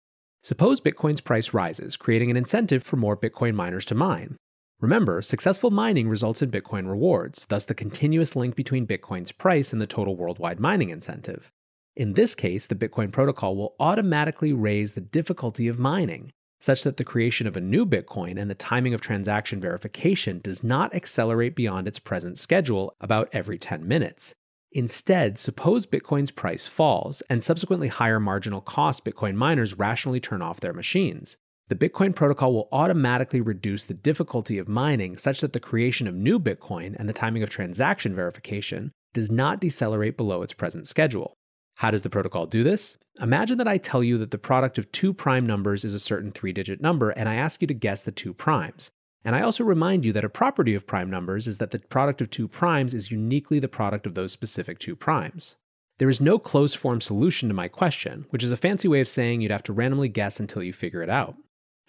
Suppose 0.42 0.80
Bitcoin's 0.80 1.20
price 1.20 1.54
rises, 1.54 1.96
creating 1.96 2.32
an 2.32 2.36
incentive 2.36 2.82
for 2.82 2.96
more 2.96 3.16
Bitcoin 3.16 3.54
miners 3.54 3.84
to 3.86 3.94
mine. 3.94 4.34
Remember, 4.80 5.22
successful 5.22 5.70
mining 5.70 6.08
results 6.08 6.42
in 6.42 6.50
Bitcoin 6.50 6.88
rewards, 6.88 7.46
thus, 7.46 7.64
the 7.64 7.74
continuous 7.74 8.34
link 8.34 8.56
between 8.56 8.88
Bitcoin's 8.88 9.30
price 9.30 9.72
and 9.72 9.80
the 9.80 9.86
total 9.86 10.16
worldwide 10.16 10.58
mining 10.58 10.90
incentive. 10.90 11.48
In 11.94 12.14
this 12.14 12.34
case, 12.34 12.66
the 12.66 12.74
Bitcoin 12.74 13.12
protocol 13.12 13.54
will 13.54 13.76
automatically 13.78 14.52
raise 14.52 14.94
the 14.94 15.00
difficulty 15.00 15.68
of 15.68 15.78
mining, 15.78 16.32
such 16.62 16.84
that 16.84 16.96
the 16.96 17.04
creation 17.04 17.46
of 17.48 17.56
a 17.56 17.60
new 17.60 17.84
Bitcoin 17.84 18.40
and 18.40 18.48
the 18.48 18.54
timing 18.54 18.94
of 18.94 19.00
transaction 19.00 19.60
verification 19.60 20.40
does 20.42 20.62
not 20.62 20.94
accelerate 20.94 21.56
beyond 21.56 21.88
its 21.88 21.98
present 21.98 22.38
schedule 22.38 22.94
about 23.00 23.28
every 23.32 23.58
10 23.58 23.86
minutes. 23.86 24.34
Instead, 24.70 25.38
suppose 25.38 25.86
Bitcoin's 25.86 26.30
price 26.30 26.66
falls 26.66 27.20
and 27.28 27.42
subsequently 27.42 27.88
higher 27.88 28.20
marginal 28.20 28.60
cost 28.60 29.04
Bitcoin 29.04 29.34
miners 29.34 29.76
rationally 29.76 30.20
turn 30.20 30.40
off 30.40 30.60
their 30.60 30.72
machines. 30.72 31.36
The 31.68 31.74
Bitcoin 31.74 32.14
protocol 32.14 32.54
will 32.54 32.68
automatically 32.70 33.40
reduce 33.40 33.84
the 33.84 33.94
difficulty 33.94 34.56
of 34.58 34.68
mining 34.68 35.16
such 35.16 35.40
that 35.40 35.52
the 35.52 35.60
creation 35.60 36.06
of 36.06 36.14
new 36.14 36.38
Bitcoin 36.38 36.94
and 36.96 37.08
the 37.08 37.12
timing 37.12 37.42
of 37.42 37.50
transaction 37.50 38.14
verification 38.14 38.92
does 39.12 39.30
not 39.30 39.60
decelerate 39.60 40.16
below 40.16 40.42
its 40.42 40.52
present 40.52 40.86
schedule. 40.86 41.34
How 41.82 41.90
does 41.90 42.02
the 42.02 42.10
protocol 42.10 42.46
do 42.46 42.62
this? 42.62 42.96
Imagine 43.20 43.58
that 43.58 43.66
I 43.66 43.76
tell 43.76 44.04
you 44.04 44.16
that 44.18 44.30
the 44.30 44.38
product 44.38 44.78
of 44.78 44.92
two 44.92 45.12
prime 45.12 45.44
numbers 45.44 45.84
is 45.84 45.94
a 45.94 45.98
certain 45.98 46.30
three 46.30 46.52
digit 46.52 46.80
number, 46.80 47.10
and 47.10 47.28
I 47.28 47.34
ask 47.34 47.60
you 47.60 47.66
to 47.66 47.74
guess 47.74 48.04
the 48.04 48.12
two 48.12 48.32
primes. 48.32 48.92
And 49.24 49.34
I 49.34 49.42
also 49.42 49.64
remind 49.64 50.04
you 50.04 50.12
that 50.12 50.22
a 50.22 50.28
property 50.28 50.76
of 50.76 50.86
prime 50.86 51.10
numbers 51.10 51.48
is 51.48 51.58
that 51.58 51.72
the 51.72 51.80
product 51.80 52.20
of 52.20 52.30
two 52.30 52.46
primes 52.46 52.94
is 52.94 53.10
uniquely 53.10 53.58
the 53.58 53.66
product 53.66 54.06
of 54.06 54.14
those 54.14 54.30
specific 54.30 54.78
two 54.78 54.94
primes. 54.94 55.56
There 55.98 56.08
is 56.08 56.20
no 56.20 56.38
closed 56.38 56.76
form 56.76 57.00
solution 57.00 57.48
to 57.48 57.54
my 57.54 57.66
question, 57.66 58.26
which 58.30 58.44
is 58.44 58.52
a 58.52 58.56
fancy 58.56 58.86
way 58.86 59.00
of 59.00 59.08
saying 59.08 59.40
you'd 59.40 59.50
have 59.50 59.64
to 59.64 59.72
randomly 59.72 60.08
guess 60.08 60.38
until 60.38 60.62
you 60.62 60.72
figure 60.72 61.02
it 61.02 61.10
out. 61.10 61.34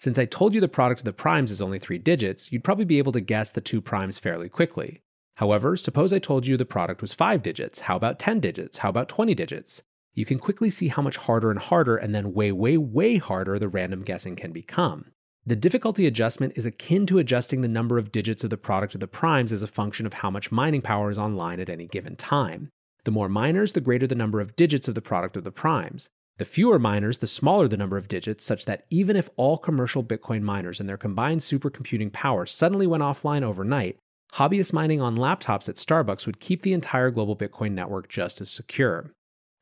Since 0.00 0.18
I 0.18 0.24
told 0.24 0.54
you 0.54 0.60
the 0.60 0.66
product 0.66 1.02
of 1.02 1.04
the 1.04 1.12
primes 1.12 1.52
is 1.52 1.62
only 1.62 1.78
three 1.78 1.98
digits, 1.98 2.50
you'd 2.50 2.64
probably 2.64 2.84
be 2.84 2.98
able 2.98 3.12
to 3.12 3.20
guess 3.20 3.50
the 3.50 3.60
two 3.60 3.80
primes 3.80 4.18
fairly 4.18 4.48
quickly. 4.48 5.02
However, 5.36 5.76
suppose 5.76 6.12
I 6.12 6.18
told 6.18 6.46
you 6.46 6.56
the 6.56 6.64
product 6.64 7.00
was 7.00 7.12
five 7.12 7.42
digits. 7.42 7.80
How 7.80 7.96
about 7.96 8.18
10 8.18 8.40
digits? 8.40 8.78
How 8.78 8.88
about 8.88 9.08
20 9.08 9.34
digits? 9.34 9.82
You 10.14 10.24
can 10.24 10.38
quickly 10.38 10.70
see 10.70 10.88
how 10.88 11.02
much 11.02 11.16
harder 11.16 11.50
and 11.50 11.58
harder, 11.58 11.96
and 11.96 12.14
then 12.14 12.32
way, 12.32 12.52
way, 12.52 12.76
way 12.76 13.16
harder 13.16 13.58
the 13.58 13.68
random 13.68 14.02
guessing 14.02 14.36
can 14.36 14.52
become. 14.52 15.06
The 15.44 15.56
difficulty 15.56 16.06
adjustment 16.06 16.54
is 16.56 16.64
akin 16.64 17.04
to 17.06 17.18
adjusting 17.18 17.60
the 17.60 17.68
number 17.68 17.98
of 17.98 18.12
digits 18.12 18.44
of 18.44 18.50
the 18.50 18.56
product 18.56 18.94
of 18.94 19.00
the 19.00 19.08
primes 19.08 19.52
as 19.52 19.62
a 19.62 19.66
function 19.66 20.06
of 20.06 20.14
how 20.14 20.30
much 20.30 20.52
mining 20.52 20.80
power 20.80 21.10
is 21.10 21.18
online 21.18 21.60
at 21.60 21.68
any 21.68 21.86
given 21.86 22.16
time. 22.16 22.70
The 23.04 23.10
more 23.10 23.28
miners, 23.28 23.72
the 23.72 23.82
greater 23.82 24.06
the 24.06 24.14
number 24.14 24.40
of 24.40 24.56
digits 24.56 24.88
of 24.88 24.94
the 24.94 25.02
product 25.02 25.36
of 25.36 25.44
the 25.44 25.50
primes. 25.50 26.08
The 26.38 26.44
fewer 26.44 26.78
miners, 26.78 27.18
the 27.18 27.26
smaller 27.26 27.68
the 27.68 27.76
number 27.76 27.96
of 27.98 28.08
digits, 28.08 28.44
such 28.44 28.64
that 28.64 28.86
even 28.88 29.16
if 29.16 29.28
all 29.36 29.58
commercial 29.58 30.02
Bitcoin 30.02 30.42
miners 30.42 30.80
and 30.80 30.88
their 30.88 30.96
combined 30.96 31.42
supercomputing 31.42 32.12
power 32.12 32.46
suddenly 32.46 32.86
went 32.86 33.02
offline 33.02 33.42
overnight, 33.42 33.98
hobbyist 34.34 34.72
mining 34.72 35.00
on 35.00 35.16
laptops 35.16 35.68
at 35.68 35.76
Starbucks 35.76 36.26
would 36.26 36.40
keep 36.40 36.62
the 36.62 36.72
entire 36.72 37.10
global 37.10 37.36
Bitcoin 37.36 37.70
network 37.70 38.08
just 38.08 38.40
as 38.40 38.50
secure. 38.50 39.12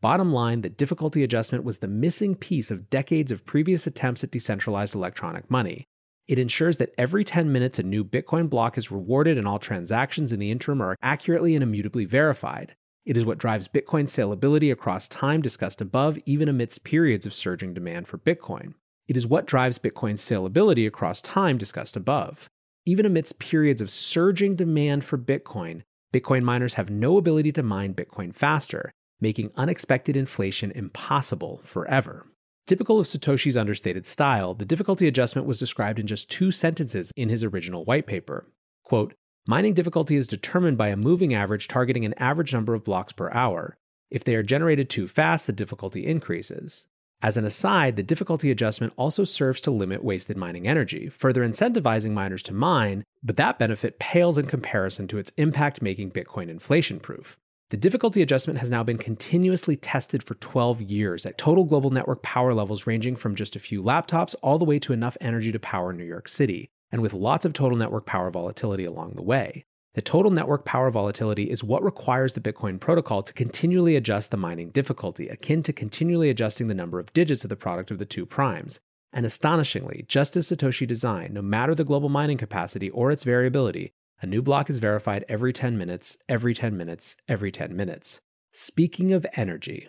Bottom 0.01 0.33
line, 0.33 0.63
the 0.63 0.71
difficulty 0.71 1.23
adjustment 1.23 1.63
was 1.63 1.79
the 1.79 1.89
missing 1.89 2.35
piece 2.35 2.71
of 2.71 2.89
decades 2.89 3.31
of 3.31 3.45
previous 3.45 3.87
attempts 3.87 4.25
at 4.25 4.31
decentralized 4.31 4.95
electronic 4.95 5.51
money. 5.51 5.85
It 6.27 6.39
ensures 6.39 6.79
that 6.79 6.95
every 6.97 7.23
10 7.23 7.53
minutes 7.53 7.79
a 7.79 7.83
new 7.83 8.03
Bitcoin 8.03 8.49
block 8.49 8.79
is 8.79 8.91
rewarded 8.91 9.37
and 9.37 9.47
all 9.47 9.59
transactions 9.59 10.33
in 10.33 10.41
the 10.41 10.51
interim 10.51 10.81
are 10.81 10.97
accurately 11.03 11.55
and 11.55 11.63
immutably 11.63 12.07
verified. 12.07 12.75
It 13.05 13.19
is 13.19 13.27
what 13.27 13.39
drives 13.39 13.69
Bitcoin 13.69 14.05
salability 14.05 14.73
across 14.73 15.07
time 15.07 15.43
discussed 15.43 15.83
above, 15.83 16.17
even 16.25 16.49
amidst 16.49 16.83
periods 16.83 17.27
of 17.27 17.35
surging 17.35 17.75
demand 17.75 18.09
for 18.09 18.17
Bitcoin. 18.17 18.73
It 19.07 19.19
is 19.19 19.27
what 19.27 19.47
drives 19.47 19.79
Bitcoin's 19.79 20.23
salability 20.23 20.87
across 20.87 21.21
time 21.21 21.59
discussed 21.59 21.97
above. 21.97 22.49
Even 22.85 23.07
amidst 23.07 23.39
periods 23.39 23.81
of 23.81 23.91
surging 23.91 24.57
demand 24.57 25.05
for 25.05 25.17
Bitcoin, 25.17 25.83
Bitcoin 26.13 26.43
miners 26.43 26.75
have 26.75 26.91
no 26.91 27.17
ability 27.17 27.53
to 27.53 27.63
mine 27.63 27.95
Bitcoin 27.95 28.35
faster, 28.35 28.91
making 29.21 29.53
unexpected 29.57 30.17
inflation 30.17 30.73
impossible 30.73 31.61
forever. 31.65 32.27
Typical 32.67 32.99
of 32.99 33.07
Satoshi's 33.07 33.57
understated 33.57 34.05
style, 34.05 34.55
the 34.55 34.65
difficulty 34.65 35.07
adjustment 35.07 35.47
was 35.47 35.61
described 35.61 36.01
in 36.01 36.09
just 36.09 36.29
two 36.29 36.51
sentences 36.51 37.13
in 37.17 37.29
his 37.29 37.45
original 37.45 37.85
white 37.85 38.09
paper. 38.09 38.49
Quote, 38.83 39.15
Mining 39.47 39.75
difficulty 39.75 40.17
is 40.17 40.27
determined 40.27 40.77
by 40.77 40.89
a 40.89 40.97
moving 40.97 41.35
average 41.35 41.69
targeting 41.69 42.05
an 42.05 42.15
average 42.15 42.53
number 42.53 42.75
of 42.75 42.85
blocks 42.85 43.13
per 43.13 43.31
hour. 43.31 43.77
If 44.11 44.25
they 44.25 44.35
are 44.35 44.43
generated 44.43 44.91
too 44.91 45.07
fast, 45.07 45.47
the 45.47 45.53
difficulty 45.53 46.05
increases. 46.05 46.89
As 47.25 47.37
an 47.37 47.45
aside, 47.45 47.95
the 47.95 48.03
difficulty 48.03 48.51
adjustment 48.51 48.93
also 48.97 49.23
serves 49.23 49.61
to 49.61 49.71
limit 49.71 50.03
wasted 50.03 50.37
mining 50.37 50.67
energy, 50.67 51.09
further 51.09 51.47
incentivizing 51.47 52.11
miners 52.11 52.43
to 52.43 52.53
mine, 52.53 53.05
but 53.23 53.37
that 53.37 53.61
benefit 53.61 54.01
pales 54.01 54.39
in 54.39 54.47
comparison 54.47 55.07
to 55.07 55.19
its 55.19 55.31
impact 55.37 55.81
making 55.81 56.11
Bitcoin 56.11 56.49
inflation 56.49 56.99
proof. 56.99 57.39
The 57.71 57.77
difficulty 57.77 58.23
adjustment 58.23 58.59
has 58.59 58.73
now 58.73 58.83
been 58.83 58.99
continuously 58.99 59.77
tested 59.77 60.25
for 60.25 60.35
12 60.35 60.83
years 60.83 61.25
at 61.25 61.39
total 61.39 61.65
global 61.65 61.91
network 61.91 62.23
power 62.23 62.55
levels 62.55 62.89
ranging 62.89 63.15
from 63.15 63.37
just 63.37 63.55
a 63.55 63.61
few 63.61 63.85
laptops 63.85 64.35
all 64.43 64.59
the 64.59 64.65
way 64.65 64.81
to 64.81 64.93
enough 64.93 65.17
energy 65.21 65.53
to 65.53 65.61
power 65.61 65.93
New 65.93 66.05
York 66.05 66.27
City, 66.27 66.71
and 66.91 67.03
with 67.03 67.15
lots 67.15 67.45
of 67.45 67.53
total 67.53 67.79
network 67.79 68.05
power 68.05 68.33
volatility 68.33 68.85
along 68.85 69.13
the 69.15 69.23
way. 69.23 69.65
The 69.95 70.01
total 70.01 70.31
network 70.31 70.65
power 70.65 70.91
volatility 70.91 71.51
is 71.51 71.63
what 71.63 71.85
requires 71.85 72.33
the 72.33 72.41
Bitcoin 72.41 72.81
protocol 72.81 73.23
to 73.23 73.33
continually 73.35 73.95
adjust 73.95 74.31
the 74.31 74.39
mining 74.39 74.71
difficulty, 74.71 75.29
akin 75.29 75.63
to 75.65 75.73
continually 75.73 76.31
adjusting 76.31 76.69
the 76.69 76.75
number 76.75 76.99
of 76.99 77.13
digits 77.13 77.45
of 77.45 77.51
the 77.51 77.57
product 77.57 77.91
of 77.91 77.99
the 77.99 78.07
two 78.07 78.25
primes. 78.25 78.81
And 79.13 79.27
astonishingly, 79.27 80.07
just 80.09 80.35
as 80.35 80.49
Satoshi 80.49 80.87
designed, 80.87 81.35
no 81.35 81.43
matter 81.43 81.75
the 81.75 81.85
global 81.85 82.09
mining 82.09 82.39
capacity 82.39 82.89
or 82.89 83.11
its 83.11 83.25
variability, 83.25 83.93
a 84.23 84.27
new 84.27 84.41
block 84.41 84.71
is 84.71 84.79
verified 84.79 85.27
every 85.29 85.53
10 85.53 85.77
minutes, 85.77 86.17
every 86.27 86.55
10 86.55 86.75
minutes, 86.75 87.19
every 87.29 87.53
10 87.53 87.77
minutes. 87.77 88.21
Speaking 88.51 89.13
of 89.13 89.27
energy. 89.37 89.89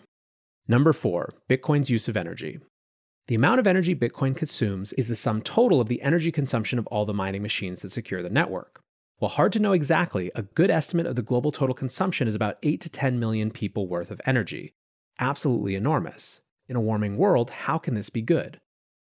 Number 0.68 0.92
four, 0.92 1.34
Bitcoin's 1.50 1.90
use 1.90 2.10
of 2.10 2.18
energy. 2.18 2.60
The 3.28 3.36
amount 3.36 3.62
of 3.62 3.68
energy 3.68 3.96
Bitcoin 3.96 4.36
consumes 4.36 4.92
is 4.94 5.08
the 5.08 5.16
sum 5.16 5.42
total 5.42 5.80
of 5.80 5.88
the 5.88 6.02
energy 6.02 6.32
consumption 6.32 6.78
of 6.78 6.88
all 6.88 7.06
the 7.06 7.14
mining 7.14 7.42
machines 7.42 7.82
that 7.82 7.94
secure 7.94 8.22
the 8.22 8.30
network. 8.30 8.83
While 9.18 9.30
hard 9.30 9.54
to 9.54 9.60
know 9.60 9.72
exactly, 9.72 10.32
a 10.36 10.42
good 10.44 10.70
estimate 10.70 11.06
of 11.06 11.16
the 11.16 11.22
global 11.22 11.52
total 11.52 11.76
consumption 11.76 12.28
is 12.28 12.36
about 12.36 12.58
8 12.64 12.82
to 12.82 12.90
10 12.90 13.20
million 13.20 13.52
people 13.52 13.88
worth 13.88 14.12
of 14.12 14.22
energy. 14.26 14.74
Absolutely 15.20 15.76
enormous. 15.76 16.42
In 16.68 16.76
a 16.76 16.82
warming 16.82 17.18
world, 17.18 17.52
how 17.52 17.78
can 17.78 17.94
this 17.94 18.10
be 18.10 18.22
good? 18.22 18.60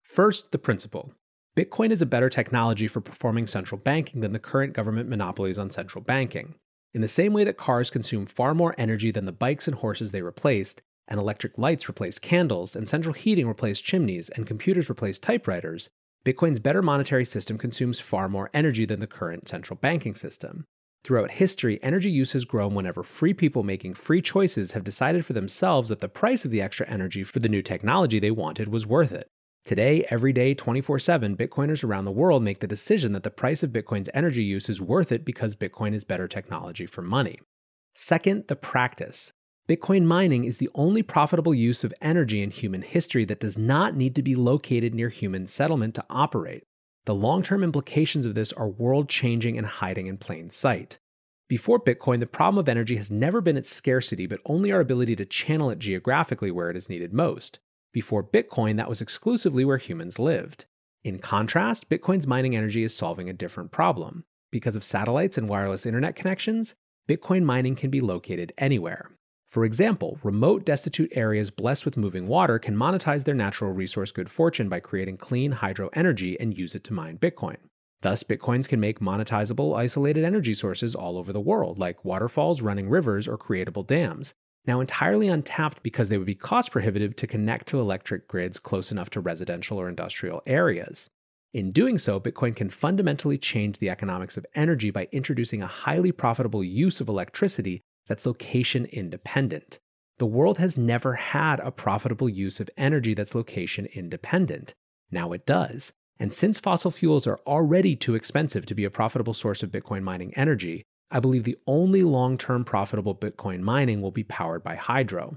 First, 0.03 0.53
the 0.53 0.59
principle. 0.59 1.15
Bitcoin 1.57 1.91
is 1.91 2.03
a 2.03 2.07
better 2.07 2.29
technology 2.29 2.89
for 2.89 3.01
performing 3.01 3.47
central 3.47 3.81
banking 3.81 4.21
than 4.21 4.33
the 4.33 4.39
current 4.39 4.73
government 4.73 5.09
monopolies 5.09 5.59
on 5.59 5.71
central 5.71 6.03
banking. 6.03 6.55
In 6.93 7.01
the 7.01 7.09
same 7.09 7.33
way 7.33 7.43
that 7.45 7.57
cars 7.57 7.91
consume 7.91 8.27
far 8.27 8.55
more 8.55 8.75
energy 8.77 9.11
than 9.11 9.25
the 9.25 9.33
bikes 9.33 9.67
and 9.67 9.77
horses 9.77 10.13
they 10.13 10.23
replaced, 10.23 10.83
and 11.09 11.19
electric 11.19 11.59
lights 11.59 11.89
replaced 11.89 12.23
candles, 12.23 12.77
and 12.77 12.89
central 12.89 13.15
heating 13.15 13.49
replaced 13.49 13.85
chimneys, 13.85 14.29
and 14.31 14.47
computers 14.47 14.89
replaced 14.89 15.23
typewriters, 15.23 15.91
Bitcoin's 16.25 16.59
better 16.59 16.81
monetary 16.81 17.25
system 17.25 17.59
consumes 17.59 18.01
far 18.01 18.31
more 18.31 18.49
energy 18.55 18.87
than 18.87 19.01
the 19.01 19.07
current 19.07 19.47
central 19.47 19.77
banking 19.77 20.15
system. 20.15 20.65
Throughout 21.05 21.33
history, 21.33 21.79
energy 21.83 22.11
use 22.11 22.33
has 22.33 22.47
grown 22.47 22.75
whenever 22.75 23.03
free 23.03 23.35
people 23.35 23.63
making 23.63 23.93
free 23.93 24.23
choices 24.23 24.73
have 24.73 24.85
decided 24.85 25.27
for 25.27 25.35
themselves 25.35 25.91
that 25.91 26.01
the 26.01 26.09
price 26.09 26.47
of 26.47 26.51
the 26.51 26.63
extra 26.63 26.89
energy 26.89 27.25
for 27.25 27.41
the 27.41 27.49
new 27.51 27.61
technology 27.61 28.19
they 28.19 28.31
wanted 28.31 28.69
was 28.69 28.87
worth 28.87 29.13
it. 29.13 29.29
Today, 29.67 30.07
every 30.09 30.33
day, 30.33 30.55
24 30.55 30.99
7, 30.99 31.37
Bitcoiners 31.37 31.85
around 31.85 32.07
the 32.07 32.11
world 32.11 32.43
make 32.43 32.61
the 32.61 32.67
decision 32.67 33.13
that 33.13 33.23
the 33.23 33.31
price 33.31 33.63
of 33.63 33.71
Bitcoin's 33.71 34.09
energy 34.15 34.43
use 34.43 34.71
is 34.71 34.81
worth 34.81 35.13
it 35.13 35.27
because 35.27 35.55
Bitcoin 35.55 35.93
is 35.93 36.05
better 36.05 36.27
technology 36.27 36.87
for 36.87 37.03
money. 37.03 37.39
Second, 37.95 38.45
the 38.49 38.57
practice. 38.57 39.35
Bitcoin 39.67 40.05
mining 40.05 40.45
is 40.45 40.59
the 40.59 40.69
only 40.75 41.03
profitable 41.03 41.55
use 41.55 41.85
of 41.85 41.95
energy 42.03 42.43
in 42.43 42.51
human 42.51 42.83
history 42.83 43.25
that 43.25 43.41
does 43.41 43.57
not 43.57 43.97
need 43.97 44.15
to 44.15 44.23
be 44.23 44.35
located 44.35 44.95
near 44.95 45.09
human 45.09 45.47
settlement 45.47 45.95
to 45.95 46.05
operate. 46.11 46.65
The 47.07 47.15
long 47.15 47.43
term 47.43 47.65
implications 47.65 48.27
of 48.27 48.35
this 48.35 48.53
are 48.53 48.69
world 48.69 49.09
changing 49.09 49.57
and 49.57 49.67
hiding 49.67 50.07
in 50.07 50.19
plain 50.19 50.51
sight. 50.51 50.99
Before 51.49 51.81
Bitcoin, 51.83 52.21
the 52.21 52.27
problem 52.27 52.59
of 52.59 52.69
energy 52.69 52.97
has 52.97 53.11
never 53.11 53.41
been 53.41 53.57
its 53.57 53.71
scarcity, 53.71 54.27
but 54.27 54.41
only 54.45 54.71
our 54.71 54.81
ability 54.81 55.17
to 55.17 55.25
channel 55.25 55.71
it 55.71 55.79
geographically 55.79 56.51
where 56.51 56.69
it 56.69 56.77
is 56.77 56.91
needed 56.91 57.15
most. 57.15 57.59
Before 57.91 58.23
Bitcoin, 58.23 58.77
that 58.77 58.89
was 58.91 59.01
exclusively 59.01 59.65
where 59.65 59.79
humans 59.79 60.19
lived. 60.19 60.67
In 61.05 61.21
contrast, 61.21 61.89
Bitcoin's 61.89 62.27
mining 62.27 62.55
energy 62.55 62.85
is 62.85 62.95
solving 62.95 63.31
a 63.31 63.35
different 63.35 63.73
problem. 63.73 64.25
Because 64.51 64.77
of 64.77 64.85
satellites 64.85 65.39
and 65.39 65.49
wireless 65.49 65.87
internet 65.87 66.17
connections, 66.17 66.75
Bitcoin 67.09 67.45
mining 67.45 67.77
can 67.77 67.89
be 67.89 68.03
located 68.03 68.53
anywhere. 68.59 69.11
For 69.55 69.65
example, 69.65 70.19
remote, 70.25 70.65
destitute 70.65 71.13
areas 71.15 71.49
blessed 71.49 71.85
with 71.85 71.97
moving 71.97 72.27
water 72.27 72.59
can 72.59 72.75
monetize 72.75 73.23
their 73.23 73.37
natural 73.37 73.71
resource 73.71 74.11
good 74.11 74.29
fortune 74.29 74.69
by 74.69 74.81
creating 74.81 75.19
clean 75.19 75.53
hydro 75.53 75.91
energy 75.93 76.37
and 76.41 76.59
use 76.59 76.75
it 76.75 76.83
to 76.83 76.93
mine 76.93 77.19
Bitcoin. 77.19 77.59
Thus, 78.03 78.25
Bitcoins 78.25 78.69
can 78.69 78.81
make 78.81 78.99
monetizable, 78.99 79.79
isolated 79.79 80.25
energy 80.25 80.55
sources 80.55 80.97
all 80.97 81.17
over 81.17 81.33
the 81.33 81.41
world, 81.41 81.79
like 81.79 82.05
waterfalls, 82.05 82.63
running 82.63 82.89
rivers, 82.89 83.29
or 83.29 83.39
creatable 83.39 83.87
dams, 83.87 84.35
now 84.67 84.81
entirely 84.81 85.29
untapped 85.29 85.85
because 85.85 86.09
they 86.09 86.19
would 86.19 86.27
be 86.27 86.35
cost 86.35 86.73
prohibitive 86.73 87.15
to 87.15 87.29
connect 87.29 87.69
to 87.69 87.79
electric 87.79 88.27
grids 88.27 88.59
close 88.59 88.91
enough 88.91 89.11
to 89.11 89.21
residential 89.21 89.81
or 89.81 89.89
industrial 89.89 90.43
areas. 90.47 91.11
In 91.53 91.71
doing 91.71 91.99
so, 91.99 92.19
Bitcoin 92.19 92.57
can 92.57 92.71
fundamentally 92.71 93.39
change 93.39 93.79
the 93.79 93.91
economics 93.91 94.37
of 94.37 94.47
energy 94.57 94.91
by 94.91 95.07
introducing 95.13 95.63
a 95.63 95.69
highly 95.69 96.11
profitable 96.11 96.65
use 96.65 97.01
of 97.01 97.09
electricity 97.09 97.83
that's 98.07 98.27
location 98.27 98.87
independent. 98.87 99.79
The 100.19 100.27
world 100.27 100.59
has 100.59 100.79
never 100.79 101.15
had 101.15 101.59
a 101.61 101.73
profitable 101.73 102.29
use 102.29 102.61
of 102.61 102.71
energy 102.77 103.15
that's 103.15 103.35
location 103.35 103.87
independent. 103.87 104.75
Now 105.11 105.33
it 105.33 105.45
does. 105.45 105.93
And 106.19 106.33
since 106.33 106.61
fossil 106.61 106.91
fuels 106.91 107.27
are 107.27 107.41
already 107.47 107.97
too 107.97 108.15
expensive 108.15 108.67
to 108.67 108.75
be 108.75 108.85
a 108.85 108.91
profitable 108.91 109.35
source 109.35 109.63
of 109.63 109.73
Bitcoin 109.73 110.03
mining 110.03 110.33
energy, 110.35 110.85
I 111.11 111.21
believe 111.21 111.45
the 111.45 111.59
only 111.67 112.03
long 112.03 112.39
term 112.39 112.65
profitable 112.65 113.15
Bitcoin 113.15 113.61
mining 113.61 114.01
will 114.01 114.13
be 114.13 114.25
powered 114.25 114.63
by 114.63 114.77
hydro. 114.77 115.37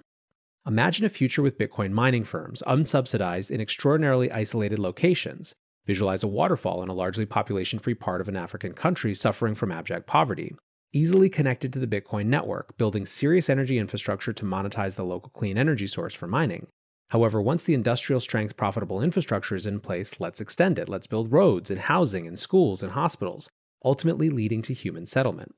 Imagine 0.68 1.06
a 1.06 1.10
future 1.10 1.42
with 1.42 1.58
Bitcoin 1.58 1.92
mining 1.92 2.24
firms, 2.24 2.62
unsubsidized 2.68 3.50
in 3.50 3.62
extraordinarily 3.62 4.32
isolated 4.32 4.80
locations. 4.80 5.56
Visualize 5.86 6.24
a 6.24 6.28
waterfall 6.28 6.84
in 6.84 6.90
a 6.90 6.94
largely 6.94 7.26
population 7.26 7.80
free 7.80 7.94
part 7.94 8.22
of 8.22 8.28
an 8.28 8.36
African 8.36 8.74
country 8.74 9.16
suffering 9.16 9.56
from 9.56 9.72
abject 9.72 10.06
poverty. 10.06 10.56
Easily 10.94 11.30
connected 11.30 11.74
to 11.74 11.80
the 11.80 11.88
Bitcoin 11.88 12.28
network, 12.28 12.78
building 12.78 13.06
serious 13.06 13.50
energy 13.50 13.78
infrastructure 13.78 14.32
to 14.32 14.46
monetize 14.46 14.96
the 14.96 15.04
local 15.04 15.30
clean 15.30 15.58
energy 15.58 15.86
source 15.86 16.14
for 16.14 16.28
mining. 16.28 16.68
However, 17.10 17.42
once 17.42 17.64
the 17.64 17.74
industrial 17.74 18.22
strength 18.22 18.56
profitable 18.56 19.02
infrastructure 19.02 19.56
is 19.56 19.66
in 19.66 19.82
place, 19.82 20.16
let's 20.20 20.40
extend 20.40 20.80
it. 20.80 20.88
Let's 20.88 21.08
build 21.08 21.32
roads 21.32 21.70
and 21.70 21.80
housing 21.82 22.26
and 22.26 22.40
schools 22.40 22.82
and 22.82 22.94
hospitals, 22.94 23.50
ultimately 23.84 24.30
leading 24.30 24.62
to 24.64 24.74
human 24.74 25.06
settlement. 25.06 25.56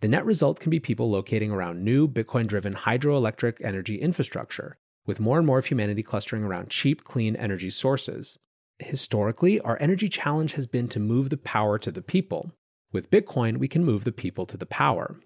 The 0.00 0.08
net 0.08 0.24
result 0.24 0.58
can 0.58 0.70
be 0.70 0.80
people 0.80 1.08
locating 1.08 1.52
around 1.52 1.84
new 1.84 2.08
Bitcoin 2.08 2.48
driven 2.48 2.74
hydroelectric 2.74 3.64
energy 3.64 4.00
infrastructure, 4.00 4.76
with 5.06 5.20
more 5.20 5.38
and 5.38 5.46
more 5.46 5.58
of 5.58 5.66
humanity 5.66 6.02
clustering 6.02 6.42
around 6.42 6.70
cheap, 6.70 7.04
clean 7.04 7.36
energy 7.36 7.70
sources. 7.70 8.36
Historically, 8.80 9.60
our 9.60 9.78
energy 9.80 10.08
challenge 10.08 10.54
has 10.54 10.66
been 10.66 10.88
to 10.88 10.98
move 10.98 11.30
the 11.30 11.36
power 11.36 11.78
to 11.78 11.92
the 11.92 12.02
people. 12.02 12.52
With 12.92 13.10
Bitcoin, 13.10 13.56
we 13.56 13.68
can 13.68 13.84
move 13.84 14.04
the 14.04 14.12
people 14.12 14.44
to 14.46 14.58
the 14.58 14.66
power. 14.66 15.18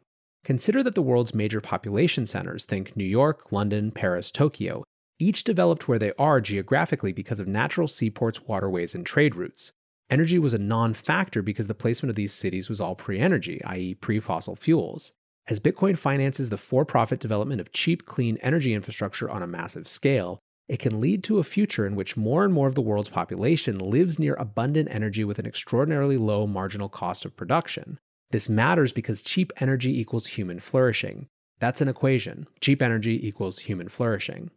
Consider 0.45 0.85
that 0.85 0.95
the 0.95 1.03
world's 1.03 1.35
major 1.35 1.61
population 1.61 2.25
centers, 2.25 2.65
think 2.65 2.97
New 2.97 3.05
York, 3.05 3.51
London, 3.51 3.91
Paris, 3.91 4.31
Tokyo, 4.31 4.85
each 5.19 5.43
developed 5.43 5.89
where 5.89 5.99
they 5.99 6.13
are 6.17 6.41
geographically 6.41 7.13
because 7.13 7.41
of 7.41 7.49
natural 7.49 7.89
seaports, 7.89 8.43
waterways, 8.43 8.95
and 8.95 9.05
trade 9.05 9.35
routes. 9.35 9.73
Energy 10.09 10.39
was 10.39 10.55
a 10.55 10.59
non 10.59 10.95
factor 10.95 11.43
because 11.43 11.67
the 11.67 11.75
placement 11.75 12.11
of 12.11 12.17
these 12.17 12.33
cities 12.33 12.69
was 12.69 12.81
all 12.81 12.95
pre 12.95 13.19
energy, 13.19 13.61
i.e., 13.65 13.95
pre 13.95 14.21
fossil 14.21 14.55
fuels. 14.55 15.11
As 15.49 15.59
Bitcoin 15.59 15.99
finances 15.99 16.51
the 16.51 16.59
for 16.59 16.85
profit 16.85 17.19
development 17.19 17.61
of 17.61 17.73
cheap, 17.73 18.05
clean 18.05 18.37
energy 18.43 18.75
infrastructure 18.75 19.29
on 19.29 19.43
a 19.43 19.47
massive 19.49 19.89
scale, 19.89 20.39
it 20.69 20.79
can 20.79 21.01
lead 21.01 21.23
to 21.25 21.39
a 21.39 21.45
future 21.45 21.87
in 21.87 21.95
which 21.95 22.17
more 22.17 22.45
and 22.45 22.53
more 22.53 22.67
of 22.67 22.75
the 22.75 22.83
world's 22.83 23.09
population 23.09 23.79
lives 23.79 24.19
near 24.19 24.35
abundant 24.35 24.89
energy 24.91 25.25
with 25.25 25.39
an 25.39 25.47
extraordinarily 25.47 26.17
low 26.17 26.47
marginal 26.47 26.89
cost 26.89 27.25
of 27.25 27.37
production. 27.37 27.99
This 28.31 28.49
matters 28.49 28.93
because 28.93 29.23
cheap 29.23 29.53
energy 29.61 29.99
equals 30.01 30.29
human 30.29 30.59
flourishing. 30.59 31.29
That's 31.61 31.81
an 31.81 31.89
equation. 31.89 32.49
Cheap 32.61 32.83
energy 32.83 33.27
equals 33.27 33.61
human 33.61 33.89
flourishing. 33.89 34.51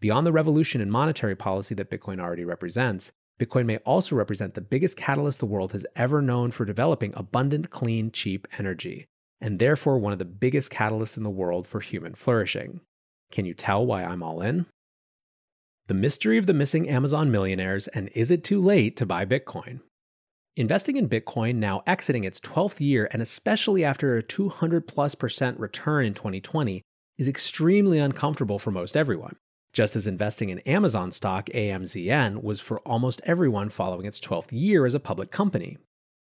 Beyond 0.00 0.26
the 0.26 0.32
revolution 0.32 0.80
in 0.80 0.90
monetary 0.90 1.34
policy 1.34 1.74
that 1.74 1.90
Bitcoin 1.90 2.20
already 2.20 2.44
represents, 2.44 3.12
Bitcoin 3.40 3.66
may 3.66 3.78
also 3.78 4.14
represent 4.14 4.54
the 4.54 4.60
biggest 4.60 4.96
catalyst 4.96 5.40
the 5.40 5.46
world 5.46 5.72
has 5.72 5.84
ever 5.96 6.22
known 6.22 6.50
for 6.50 6.64
developing 6.64 7.12
abundant, 7.16 7.70
clean, 7.70 8.10
cheap 8.10 8.46
energy, 8.58 9.06
and 9.40 9.58
therefore 9.58 9.98
one 9.98 10.12
of 10.12 10.18
the 10.18 10.24
biggest 10.24 10.70
catalysts 10.70 11.16
in 11.16 11.22
the 11.22 11.30
world 11.30 11.66
for 11.66 11.80
human 11.80 12.14
flourishing. 12.14 12.80
Can 13.30 13.44
you 13.44 13.52
tell 13.52 13.84
why 13.84 14.04
I'm 14.04 14.22
all 14.22 14.40
in? 14.40 14.66
The 15.88 15.94
mystery 15.94 16.38
of 16.38 16.46
the 16.46 16.54
missing 16.54 16.88
Amazon 16.88 17.30
millionaires, 17.30 17.86
and 17.88 18.08
is 18.14 18.30
it 18.30 18.42
too 18.42 18.60
late 18.60 18.96
to 18.96 19.06
buy 19.06 19.24
Bitcoin? 19.24 19.80
Investing 20.56 20.96
in 20.96 21.08
Bitcoin, 21.08 21.56
now 21.56 21.82
exiting 21.86 22.24
its 22.24 22.40
12th 22.40 22.80
year, 22.80 23.08
and 23.12 23.22
especially 23.22 23.84
after 23.84 24.16
a 24.16 24.22
200 24.22 24.88
plus 24.88 25.14
percent 25.14 25.60
return 25.60 26.06
in 26.06 26.14
2020, 26.14 26.82
is 27.18 27.28
extremely 27.28 27.98
uncomfortable 27.98 28.58
for 28.58 28.70
most 28.70 28.96
everyone 28.96 29.36
just 29.76 29.94
as 29.94 30.06
investing 30.06 30.48
in 30.48 30.58
Amazon 30.60 31.12
stock 31.12 31.50
AMZN 31.50 32.42
was 32.42 32.60
for 32.60 32.80
almost 32.80 33.20
everyone 33.24 33.68
following 33.68 34.06
its 34.06 34.18
12th 34.18 34.50
year 34.50 34.86
as 34.86 34.94
a 34.94 34.98
public 34.98 35.30
company. 35.30 35.76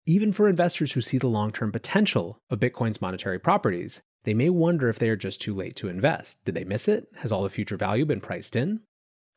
Even 0.07 0.33
for 0.33 0.49
investors 0.49 0.91
who 0.91 1.01
see 1.01 1.19
the 1.19 1.29
long 1.29 1.53
term 1.53 1.71
potential 1.71 2.37
of 2.51 2.59
Bitcoin's 2.59 3.01
monetary 3.01 3.39
properties, 3.39 4.03
they 4.25 4.35
may 4.35 4.51
wonder 4.51 4.89
if 4.89 4.99
they 4.99 5.09
are 5.09 5.15
just 5.15 5.41
too 5.41 5.55
late 5.55 5.77
to 5.77 5.87
invest. 5.87 6.45
Did 6.45 6.57
they 6.57 6.65
miss 6.65 6.89
it? 6.89 7.07
Has 7.19 7.31
all 7.31 7.45
the 7.45 7.49
future 7.49 7.77
value 7.77 8.05
been 8.05 8.21
priced 8.21 8.57
in? 8.57 8.81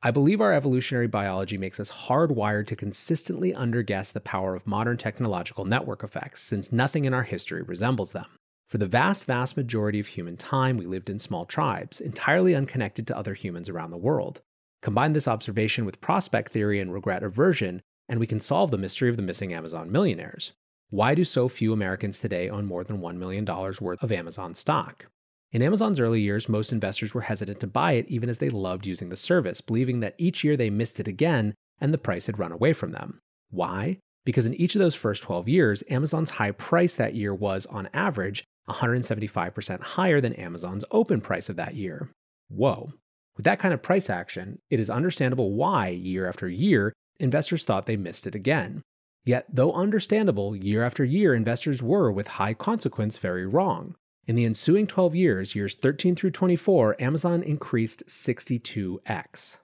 I 0.03 0.11
believe 0.11 0.41
our 0.41 0.53
evolutionary 0.53 1.07
biology 1.07 1.57
makes 1.57 1.79
us 1.79 1.89
hardwired 1.89 2.67
to 2.67 2.75
consistently 2.75 3.51
underguess 3.51 4.13
the 4.13 4.19
power 4.19 4.53
of 4.53 4.67
modern 4.67 4.97
technological 4.97 5.65
network 5.65 6.03
effects, 6.03 6.43
since 6.43 6.71
nothing 6.71 7.05
in 7.05 7.15
our 7.15 7.23
history 7.23 7.63
resembles 7.63 8.11
them. 8.11 8.27
For 8.69 8.77
the 8.77 8.85
vast, 8.85 9.25
vast 9.25 9.57
majority 9.57 9.99
of 9.99 10.07
human 10.07 10.37
time, 10.37 10.77
we 10.77 10.85
lived 10.85 11.09
in 11.09 11.17
small 11.17 11.45
tribes, 11.45 11.99
entirely 11.99 12.53
unconnected 12.53 13.07
to 13.07 13.17
other 13.17 13.33
humans 13.33 13.69
around 13.69 13.89
the 13.89 13.97
world. 13.97 14.41
Combine 14.83 15.13
this 15.13 15.27
observation 15.27 15.83
with 15.83 15.99
prospect 15.99 16.51
theory 16.51 16.79
and 16.79 16.93
regret 16.93 17.23
aversion, 17.23 17.81
and 18.07 18.19
we 18.19 18.27
can 18.27 18.39
solve 18.39 18.69
the 18.69 18.77
mystery 18.77 19.09
of 19.09 19.17
the 19.17 19.23
missing 19.23 19.51
Amazon 19.51 19.91
millionaires. 19.91 20.51
Why 20.91 21.15
do 21.15 21.23
so 21.23 21.47
few 21.47 21.73
Americans 21.73 22.19
today 22.19 22.49
own 22.49 22.65
more 22.65 22.83
than 22.83 22.99
$1 22.99 23.17
million 23.17 23.45
worth 23.45 24.03
of 24.03 24.11
Amazon 24.11 24.53
stock? 24.53 25.07
In 25.53 25.61
Amazon's 25.61 25.99
early 25.99 26.19
years, 26.19 26.49
most 26.49 26.73
investors 26.73 27.13
were 27.13 27.21
hesitant 27.21 27.61
to 27.61 27.67
buy 27.67 27.93
it 27.93 28.07
even 28.09 28.29
as 28.29 28.39
they 28.39 28.49
loved 28.49 28.85
using 28.85 29.07
the 29.07 29.15
service, 29.15 29.61
believing 29.61 30.01
that 30.01 30.15
each 30.17 30.43
year 30.43 30.57
they 30.57 30.69
missed 30.69 30.99
it 30.99 31.07
again 31.07 31.53
and 31.79 31.93
the 31.93 31.97
price 31.97 32.25
had 32.25 32.37
run 32.37 32.51
away 32.51 32.73
from 32.73 32.91
them. 32.91 33.19
Why? 33.49 33.99
Because 34.25 34.45
in 34.45 34.53
each 34.55 34.75
of 34.75 34.79
those 34.79 34.95
first 34.95 35.23
12 35.23 35.47
years, 35.47 35.83
Amazon's 35.89 36.31
high 36.31 36.51
price 36.51 36.95
that 36.95 37.15
year 37.15 37.33
was, 37.33 37.65
on 37.67 37.87
average, 37.93 38.43
175% 38.67 39.81
higher 39.81 40.19
than 40.19 40.33
Amazon's 40.33 40.83
open 40.91 41.21
price 41.21 41.47
of 41.47 41.55
that 41.55 41.75
year. 41.75 42.09
Whoa. 42.49 42.91
With 43.37 43.45
that 43.45 43.59
kind 43.59 43.73
of 43.73 43.81
price 43.81 44.09
action, 44.09 44.59
it 44.69 44.81
is 44.81 44.89
understandable 44.89 45.53
why, 45.53 45.89
year 45.89 46.27
after 46.27 46.49
year, 46.49 46.91
investors 47.21 47.63
thought 47.63 47.85
they 47.85 47.95
missed 47.95 48.27
it 48.27 48.35
again. 48.35 48.81
Yet, 49.23 49.45
though 49.49 49.71
understandable, 49.71 50.57
year 50.57 50.83
after 50.83 51.05
year, 51.05 51.33
investors 51.33 51.81
were, 51.81 52.11
with 52.11 52.27
high 52.27 52.53
consequence, 52.53 53.17
very 53.17 53.45
wrong. 53.45 53.95
In 54.27 54.35
the 54.35 54.43
ensuing 54.43 54.87
12 54.87 55.15
years, 55.15 55.55
years 55.55 55.73
13 55.73 56.13
through 56.13 56.31
24, 56.31 57.01
Amazon 57.01 57.41
increased 57.41 58.05
62x. 58.07 59.59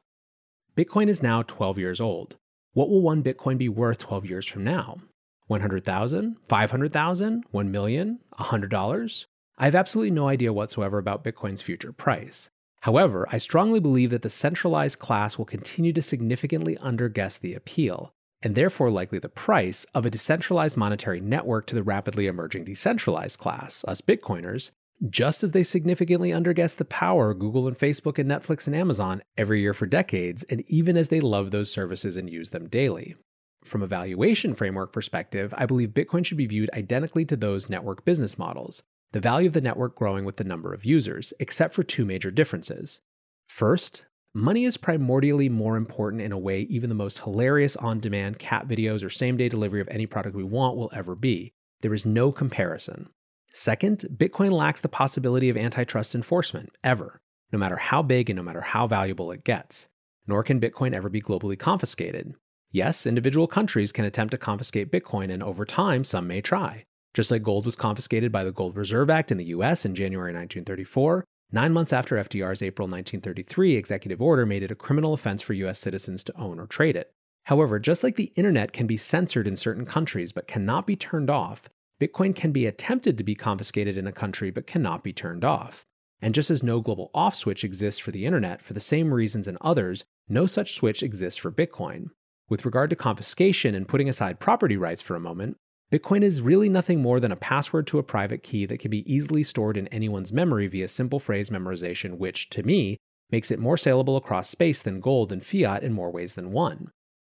Bitcoin 0.77 1.09
is 1.09 1.21
now 1.21 1.41
12 1.41 1.77
years 1.77 1.99
old. 1.99 2.37
What 2.71 2.89
will 2.89 3.01
one 3.01 3.21
Bitcoin 3.21 3.57
be 3.57 3.67
worth 3.67 3.99
12 3.99 4.25
years 4.25 4.47
from 4.47 4.63
now? 4.63 5.01
100,000, 5.47 6.37
500,000, 6.47 7.43
1 7.51 7.71
million, 7.71 8.19
$100? 8.39 9.25
I 9.57 9.65
have 9.65 9.75
absolutely 9.75 10.11
no 10.11 10.29
idea 10.29 10.53
whatsoever 10.53 10.97
about 10.97 11.25
Bitcoin's 11.25 11.61
future 11.61 11.91
price. 11.91 12.49
However, 12.83 13.27
I 13.33 13.39
strongly 13.39 13.81
believe 13.81 14.11
that 14.11 14.21
the 14.21 14.29
centralized 14.29 14.97
class 14.97 15.37
will 15.37 15.43
continue 15.43 15.91
to 15.91 16.01
significantly 16.01 16.77
underguess 16.77 17.37
the 17.37 17.53
appeal, 17.53 18.13
and 18.43 18.53
therefore 18.53 18.91
likely 18.91 19.17
the 19.17 19.29
price, 19.29 19.85
of 19.95 20.05
a 20.05 20.09
decentralized 20.09 20.77
monetary 20.77 21.19
network 21.19 21.65
to 21.65 21.75
the 21.75 21.81
rapidly 21.81 22.27
emerging 22.27 22.65
decentralized 22.65 23.39
class, 23.39 23.83
us 23.87 24.01
Bitcoiners, 24.01 24.71
just 25.09 25.43
as 25.43 25.51
they 25.51 25.63
significantly 25.63 26.29
underguess 26.29 26.75
the 26.75 26.85
power 26.85 27.33
Google 27.33 27.67
and 27.67 27.77
Facebook 27.77 28.19
and 28.19 28.29
Netflix 28.29 28.67
and 28.67 28.75
Amazon 28.75 29.23
every 29.37 29.61
year 29.61 29.73
for 29.73 29.85
decades, 29.85 30.43
and 30.43 30.61
even 30.67 30.95
as 30.97 31.07
they 31.07 31.19
love 31.19 31.51
those 31.51 31.71
services 31.71 32.17
and 32.17 32.29
use 32.29 32.51
them 32.51 32.67
daily. 32.67 33.15
From 33.63 33.81
a 33.81 33.87
valuation 33.87 34.53
framework 34.53 34.91
perspective, 34.91 35.53
I 35.57 35.65
believe 35.65 35.89
Bitcoin 35.89 36.25
should 36.25 36.37
be 36.37 36.45
viewed 36.45 36.69
identically 36.73 37.25
to 37.25 37.37
those 37.37 37.69
network 37.69 38.03
business 38.03 38.37
models, 38.37 38.83
the 39.13 39.21
value 39.21 39.47
of 39.47 39.53
the 39.53 39.61
network 39.61 39.95
growing 39.95 40.25
with 40.25 40.35
the 40.35 40.43
number 40.43 40.73
of 40.73 40.85
users, 40.85 41.33
except 41.39 41.73
for 41.73 41.83
two 41.83 42.05
major 42.05 42.29
differences. 42.29 42.99
First, 43.47 44.03
money 44.33 44.65
is 44.65 44.77
primordially 44.77 45.49
more 45.49 45.77
important 45.77 46.21
in 46.21 46.31
a 46.31 46.37
way 46.37 46.61
even 46.61 46.89
the 46.89 46.95
most 46.95 47.19
hilarious 47.19 47.75
on 47.75 47.99
demand 47.99 48.39
cat 48.39 48.67
videos 48.67 49.03
or 49.03 49.09
same 49.09 49.37
day 49.37 49.47
delivery 49.47 49.81
of 49.81 49.87
any 49.89 50.05
product 50.05 50.35
we 50.35 50.43
want 50.43 50.75
will 50.75 50.91
ever 50.93 51.15
be. 51.15 51.53
There 51.81 51.93
is 51.93 52.05
no 52.05 52.31
comparison. 52.31 53.09
Second, 53.53 54.05
Bitcoin 54.15 54.51
lacks 54.51 54.81
the 54.81 54.89
possibility 54.89 55.49
of 55.49 55.57
antitrust 55.57 56.15
enforcement, 56.15 56.75
ever, 56.83 57.21
no 57.51 57.59
matter 57.59 57.75
how 57.75 58.01
big 58.01 58.29
and 58.29 58.37
no 58.37 58.43
matter 58.43 58.61
how 58.61 58.87
valuable 58.87 59.31
it 59.31 59.43
gets. 59.43 59.89
Nor 60.25 60.43
can 60.43 60.59
Bitcoin 60.59 60.93
ever 60.93 61.09
be 61.09 61.21
globally 61.21 61.59
confiscated. 61.59 62.33
Yes, 62.71 63.05
individual 63.05 63.45
countries 63.45 63.91
can 63.91 64.05
attempt 64.05 64.31
to 64.31 64.37
confiscate 64.39 64.91
Bitcoin, 64.91 65.31
and 65.31 65.43
over 65.43 65.65
time, 65.65 66.03
some 66.03 66.25
may 66.25 66.41
try. 66.41 66.85
Just 67.13 67.29
like 67.29 67.43
gold 67.43 67.67
was 67.67 67.75
confiscated 67.75 68.31
by 68.31 68.43
the 68.43 68.51
Gold 68.51 68.75
Reserve 68.75 69.11
Act 69.11 69.31
in 69.31 69.37
the 69.37 69.45
US 69.45 69.85
in 69.85 69.93
January 69.93 70.33
1934, 70.33 71.23
nine 71.53 71.71
months 71.71 71.93
after 71.93 72.17
FDR's 72.17 72.61
April 72.61 72.87
1933 72.87 73.75
executive 73.75 74.21
order 74.21 74.45
made 74.45 74.63
it 74.63 74.71
a 74.71 74.75
criminal 74.75 75.13
offense 75.13 75.41
for 75.41 75.53
US 75.53 75.79
citizens 75.79 76.23
to 76.23 76.37
own 76.37 76.59
or 76.59 76.65
trade 76.65 76.95
it. 76.95 77.13
However, 77.43 77.79
just 77.79 78.03
like 78.03 78.15
the 78.15 78.31
internet 78.35 78.73
can 78.73 78.87
be 78.87 78.97
censored 78.97 79.47
in 79.47 79.55
certain 79.55 79.85
countries 79.85 80.31
but 80.31 80.47
cannot 80.47 80.87
be 80.87 80.95
turned 80.95 81.29
off, 81.29 81.69
Bitcoin 82.01 82.35
can 82.35 82.51
be 82.51 82.65
attempted 82.65 83.17
to 83.17 83.23
be 83.23 83.35
confiscated 83.35 83.97
in 83.97 84.07
a 84.07 84.11
country 84.11 84.49
but 84.49 84.67
cannot 84.67 85.03
be 85.03 85.13
turned 85.13 85.45
off. 85.45 85.85
And 86.21 86.33
just 86.33 86.49
as 86.49 86.63
no 86.63 86.81
global 86.81 87.11
off 87.13 87.35
switch 87.35 87.63
exists 87.63 87.99
for 87.99 88.11
the 88.11 88.25
internet 88.25 88.61
for 88.61 88.73
the 88.73 88.79
same 88.79 89.13
reasons 89.13 89.47
and 89.47 89.57
others, 89.61 90.03
no 90.27 90.47
such 90.47 90.73
switch 90.73 91.03
exists 91.03 91.37
for 91.37 91.51
Bitcoin. 91.51 92.07
With 92.49 92.65
regard 92.65 92.89
to 92.89 92.95
confiscation 92.95 93.75
and 93.75 93.87
putting 93.87 94.09
aside 94.09 94.39
property 94.39 94.77
rights 94.77 95.01
for 95.01 95.15
a 95.15 95.19
moment, 95.19 95.57
Bitcoin 95.93 96.23
is 96.23 96.41
really 96.41 96.69
nothing 96.69 97.03
more 97.03 97.19
than 97.19 97.31
a 97.31 97.35
password 97.35 97.85
to 97.85 97.99
a 97.99 98.03
private 98.03 98.41
key 98.41 98.65
that 98.65 98.79
can 98.79 98.89
be 98.89 99.13
easily 99.13 99.43
stored 99.43 99.77
in 99.77 99.87
anyone's 99.89 100.33
memory 100.33 100.65
via 100.65 100.87
simple 100.87 101.19
phrase 101.19 101.51
memorization, 101.51 102.17
which, 102.17 102.49
to 102.49 102.63
me, 102.63 102.97
makes 103.29 103.51
it 103.51 103.59
more 103.59 103.77
saleable 103.77 104.17
across 104.17 104.49
space 104.49 104.81
than 104.81 104.99
gold 104.99 105.31
and 105.31 105.45
fiat 105.45 105.83
in 105.83 105.93
more 105.93 106.09
ways 106.09 106.33
than 106.33 106.51
one. 106.51 106.89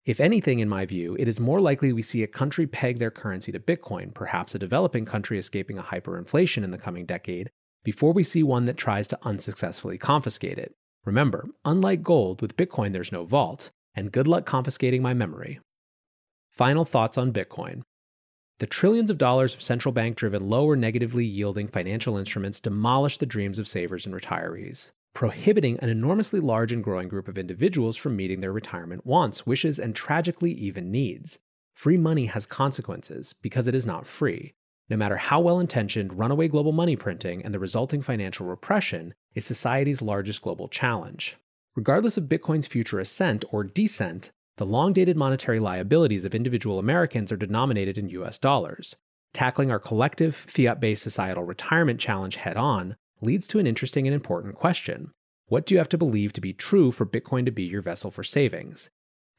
If 0.06 0.20
anything, 0.20 0.60
in 0.60 0.70
my 0.70 0.86
view, 0.86 1.18
it 1.18 1.28
is 1.28 1.38
more 1.38 1.60
likely 1.60 1.92
we 1.92 2.00
see 2.00 2.22
a 2.22 2.26
country 2.26 2.66
peg 2.66 2.98
their 2.98 3.10
currency 3.10 3.52
to 3.52 3.60
Bitcoin, 3.60 4.14
perhaps 4.14 4.54
a 4.54 4.58
developing 4.58 5.04
country 5.04 5.38
escaping 5.38 5.76
a 5.76 5.82
hyperinflation 5.82 6.64
in 6.64 6.70
the 6.70 6.78
coming 6.78 7.04
decade, 7.04 7.50
before 7.84 8.14
we 8.14 8.22
see 8.22 8.42
one 8.42 8.64
that 8.64 8.78
tries 8.78 9.06
to 9.08 9.18
unsuccessfully 9.22 9.98
confiscate 9.98 10.56
it. 10.56 10.72
Remember, 11.04 11.46
unlike 11.66 12.02
gold, 12.02 12.40
with 12.40 12.56
Bitcoin 12.56 12.94
there's 12.94 13.12
no 13.12 13.26
vault, 13.26 13.70
and 13.94 14.12
good 14.12 14.26
luck 14.26 14.46
confiscating 14.46 15.02
my 15.02 15.12
memory. 15.12 15.60
Final 16.52 16.86
thoughts 16.86 17.18
on 17.18 17.34
Bitcoin. 17.34 17.82
The 18.58 18.66
trillions 18.66 19.10
of 19.10 19.18
dollars 19.18 19.54
of 19.54 19.62
central 19.62 19.92
bank 19.92 20.16
driven 20.16 20.48
low 20.48 20.64
or 20.64 20.76
negatively 20.76 21.24
yielding 21.24 21.68
financial 21.68 22.16
instruments 22.16 22.60
demolish 22.60 23.18
the 23.18 23.26
dreams 23.26 23.58
of 23.58 23.68
savers 23.68 24.06
and 24.06 24.14
retirees 24.14 24.92
prohibiting 25.16 25.78
an 25.80 25.88
enormously 25.88 26.40
large 26.40 26.72
and 26.72 26.84
growing 26.84 27.08
group 27.08 27.26
of 27.26 27.38
individuals 27.38 27.96
from 27.96 28.14
meeting 28.14 28.42
their 28.42 28.52
retirement 28.52 29.06
wants, 29.06 29.46
wishes, 29.46 29.78
and 29.78 29.96
tragically 29.96 30.52
even 30.52 30.90
needs. 30.90 31.38
Free 31.72 31.96
money 31.96 32.26
has 32.26 32.44
consequences 32.44 33.34
because 33.40 33.66
it 33.66 33.74
is 33.74 33.86
not 33.86 34.06
free. 34.06 34.52
No 34.90 34.96
matter 34.98 35.16
how 35.16 35.40
well 35.40 35.58
intentioned, 35.58 36.18
runaway 36.18 36.48
global 36.48 36.72
money 36.72 36.96
printing 36.96 37.42
and 37.42 37.54
the 37.54 37.58
resulting 37.58 38.02
financial 38.02 38.46
repression 38.46 39.14
is 39.34 39.46
society's 39.46 40.02
largest 40.02 40.42
global 40.42 40.68
challenge. 40.68 41.38
Regardless 41.74 42.18
of 42.18 42.24
Bitcoin's 42.24 42.66
future 42.66 43.00
ascent 43.00 43.42
or 43.50 43.64
descent, 43.64 44.32
the 44.56 44.66
long 44.66 44.92
dated 44.92 45.16
monetary 45.16 45.60
liabilities 45.60 46.24
of 46.24 46.34
individual 46.34 46.78
Americans 46.78 47.30
are 47.30 47.36
denominated 47.36 47.98
in 47.98 48.08
US 48.08 48.38
dollars. 48.38 48.96
Tackling 49.34 49.70
our 49.70 49.78
collective 49.78 50.34
fiat 50.34 50.80
based 50.80 51.02
societal 51.02 51.44
retirement 51.44 52.00
challenge 52.00 52.36
head 52.36 52.56
on 52.56 52.96
leads 53.20 53.46
to 53.48 53.58
an 53.58 53.66
interesting 53.66 54.06
and 54.06 54.14
important 54.14 54.54
question. 54.54 55.10
What 55.48 55.66
do 55.66 55.74
you 55.74 55.78
have 55.78 55.90
to 55.90 55.98
believe 55.98 56.32
to 56.32 56.40
be 56.40 56.54
true 56.54 56.90
for 56.90 57.04
Bitcoin 57.04 57.44
to 57.44 57.50
be 57.50 57.64
your 57.64 57.82
vessel 57.82 58.10
for 58.10 58.24
savings? 58.24 58.88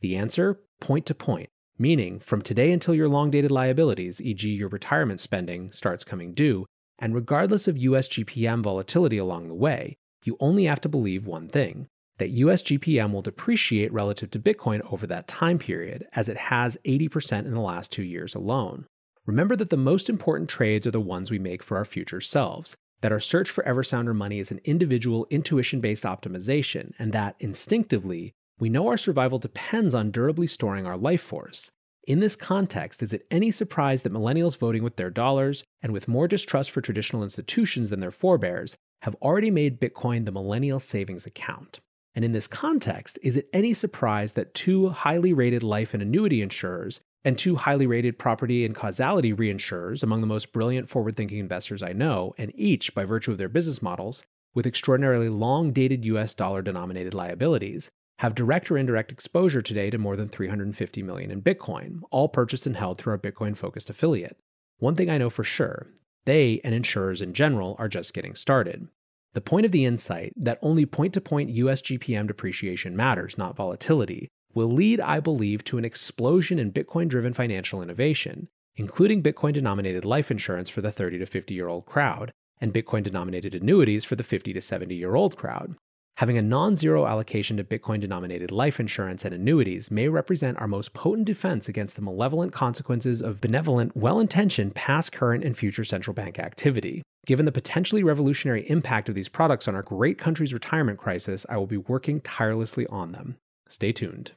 The 0.01 0.15
answer 0.15 0.59
point 0.79 1.07
to 1.07 1.15
point, 1.15 1.49
meaning 1.79 2.19
from 2.19 2.43
today 2.43 2.71
until 2.71 2.93
your 2.93 3.09
long 3.09 3.31
dated 3.31 3.51
liabilities, 3.51 4.21
e.g., 4.21 4.47
your 4.47 4.69
retirement 4.69 5.19
spending, 5.19 5.71
starts 5.71 6.03
coming 6.03 6.33
due, 6.33 6.67
and 6.99 7.15
regardless 7.15 7.67
of 7.67 7.77
US 7.77 8.07
GPM 8.07 8.61
volatility 8.61 9.17
along 9.17 9.47
the 9.47 9.55
way, 9.55 9.97
you 10.23 10.37
only 10.39 10.65
have 10.65 10.81
to 10.81 10.89
believe 10.89 11.25
one 11.25 11.47
thing 11.47 11.87
that 12.17 12.31
US 12.31 12.63
GPM 12.63 13.11
will 13.11 13.21
depreciate 13.21 13.93
relative 13.93 14.31
to 14.31 14.39
Bitcoin 14.39 14.81
over 14.91 15.05
that 15.07 15.27
time 15.27 15.59
period, 15.59 16.05
as 16.13 16.29
it 16.29 16.37
has 16.37 16.77
80% 16.85 17.45
in 17.45 17.53
the 17.53 17.61
last 17.61 17.91
two 17.91 18.03
years 18.03 18.35
alone. 18.35 18.85
Remember 19.25 19.55
that 19.55 19.69
the 19.69 19.77
most 19.77 20.09
important 20.09 20.49
trades 20.49 20.87
are 20.87 20.91
the 20.91 21.01
ones 21.01 21.29
we 21.29 21.39
make 21.39 21.61
for 21.61 21.77
our 21.77 21.85
future 21.85 22.21
selves, 22.21 22.75
that 23.01 23.11
our 23.11 23.19
search 23.19 23.49
for 23.49 23.63
ever 23.65 23.83
sounder 23.83 24.13
money 24.13 24.39
is 24.39 24.51
an 24.51 24.61
individual 24.63 25.27
intuition 25.29 25.81
based 25.81 26.03
optimization, 26.03 26.93
and 26.97 27.13
that 27.13 27.35
instinctively, 27.39 28.31
we 28.59 28.69
know 28.69 28.87
our 28.87 28.97
survival 28.97 29.37
depends 29.37 29.93
on 29.93 30.11
durably 30.11 30.47
storing 30.47 30.85
our 30.85 30.97
life 30.97 31.21
force. 31.21 31.69
In 32.07 32.21
this 32.21 32.37
context, 32.37 33.03
is 33.03 33.11
it 33.11 33.27
any 33.29 33.51
surprise 33.51 34.03
that 34.03 34.13
millennials 34.13 34.57
voting 34.57 34.81
with 34.81 34.95
their 34.95 35.09
dollars 35.09 35.63
and 35.81 35.91
with 35.91 36.07
more 36.07 36.27
distrust 36.27 36.71
for 36.71 36.79
traditional 36.79 37.21
institutions 37.21 37.89
than 37.89 37.99
their 37.99 38.11
forebears 38.11 38.77
have 39.01 39.15
already 39.15 39.51
made 39.51 39.79
Bitcoin 39.79 40.25
the 40.25 40.31
millennial 40.31 40.79
savings 40.79 41.25
account? 41.25 41.81
And 42.17 42.25
in 42.25 42.31
this 42.31 42.47
context, 42.47 43.19
is 43.21 43.37
it 43.37 43.47
any 43.53 43.75
surprise 43.75 44.33
that 44.33 44.55
two 44.55 44.89
highly 44.89 45.33
rated 45.33 45.61
life 45.61 45.93
and 45.93 46.01
annuity 46.01 46.41
insurers 46.41 46.99
and 47.23 47.37
two 47.37 47.57
highly 47.57 47.85
rated 47.85 48.17
property 48.17 48.65
and 48.65 48.75
casualty 48.75 49.35
reinsurers 49.35 50.01
among 50.01 50.21
the 50.21 50.27
most 50.27 50.51
brilliant 50.51 50.89
forward 50.89 51.15
thinking 51.15 51.37
investors 51.37 51.83
I 51.83 51.93
know, 51.93 52.33
and 52.35 52.51
each, 52.55 52.95
by 52.95 53.05
virtue 53.05 53.31
of 53.33 53.37
their 53.37 53.47
business 53.47 53.83
models, 53.83 54.23
with 54.55 54.65
extraordinarily 54.65 55.29
long 55.29 55.71
dated 55.71 56.05
US 56.05 56.33
dollar 56.33 56.63
denominated 56.63 57.13
liabilities, 57.13 57.91
have 58.17 58.33
direct 58.33 58.71
or 58.71 58.79
indirect 58.79 59.11
exposure 59.11 59.61
today 59.61 59.91
to 59.91 59.99
more 59.99 60.15
than 60.15 60.27
350 60.27 61.03
million 61.03 61.29
in 61.29 61.43
Bitcoin, 61.43 61.99
all 62.09 62.29
purchased 62.29 62.65
and 62.65 62.77
held 62.77 62.97
through 62.97 63.11
our 63.11 63.19
Bitcoin 63.19 63.55
focused 63.55 63.91
affiliate. 63.91 64.39
One 64.79 64.95
thing 64.95 65.11
I 65.11 65.19
know 65.19 65.29
for 65.29 65.43
sure 65.43 65.85
they 66.25 66.61
and 66.63 66.73
insurers 66.73 67.21
in 67.21 67.33
general 67.33 67.75
are 67.77 67.87
just 67.87 68.15
getting 68.15 68.33
started. 68.33 68.87
The 69.33 69.41
point 69.41 69.65
of 69.65 69.71
the 69.71 69.85
insight 69.85 70.33
that 70.35 70.59
only 70.61 70.85
point 70.85 71.13
to 71.13 71.21
point 71.21 71.49
US 71.49 71.81
GPM 71.81 72.27
depreciation 72.27 72.95
matters, 72.95 73.37
not 73.37 73.55
volatility, 73.55 74.29
will 74.53 74.71
lead, 74.71 74.99
I 74.99 75.19
believe, 75.19 75.63
to 75.65 75.77
an 75.77 75.85
explosion 75.85 76.57
in 76.57 76.71
Bitcoin 76.71 77.07
driven 77.07 77.33
financial 77.33 77.81
innovation, 77.81 78.47
including 78.75 79.21
Bitcoin 79.21 79.53
denominated 79.53 80.05
life 80.05 80.31
insurance 80.31 80.69
for 80.69 80.81
the 80.81 80.91
30 80.91 81.19
to 81.19 81.25
50 81.25 81.53
year 81.53 81.67
old 81.67 81.85
crowd 81.85 82.31
and 82.59 82.73
Bitcoin 82.73 83.03
denominated 83.03 83.53
annuities 83.53 84.03
for 84.03 84.15
the 84.15 84.23
50 84.23 84.53
to 84.53 84.61
70 84.61 84.95
year 84.95 85.15
old 85.15 85.37
crowd. 85.37 85.75
Having 86.17 86.39
a 86.39 86.41
non 86.41 86.75
zero 86.75 87.05
allocation 87.05 87.57
to 87.57 87.63
Bitcoin 87.63 87.99
denominated 87.99 88.49
life 88.49 88.79
insurance 88.79 89.23
and 89.23 89.35
annuities 89.35 89.91
may 89.91 90.09
represent 90.09 90.57
our 90.57 90.67
most 90.67 90.95
potent 90.95 91.27
defense 91.27 91.69
against 91.69 91.95
the 91.95 92.01
malevolent 92.01 92.51
consequences 92.51 93.21
of 93.21 93.39
benevolent, 93.39 93.95
well 93.95 94.19
intentioned 94.19 94.73
past, 94.73 95.11
current, 95.11 95.43
and 95.43 95.55
future 95.55 95.83
central 95.83 96.15
bank 96.15 96.39
activity. 96.39 97.03
Given 97.27 97.45
the 97.45 97.51
potentially 97.51 98.01
revolutionary 98.01 98.67
impact 98.67 99.09
of 99.09 99.13
these 99.13 99.29
products 99.29 99.67
on 99.67 99.75
our 99.75 99.83
great 99.83 100.17
country's 100.17 100.55
retirement 100.55 100.97
crisis, 100.97 101.45
I 101.49 101.57
will 101.57 101.67
be 101.67 101.77
working 101.77 102.19
tirelessly 102.21 102.87
on 102.87 103.11
them. 103.11 103.37
Stay 103.67 103.91
tuned. 103.91 104.31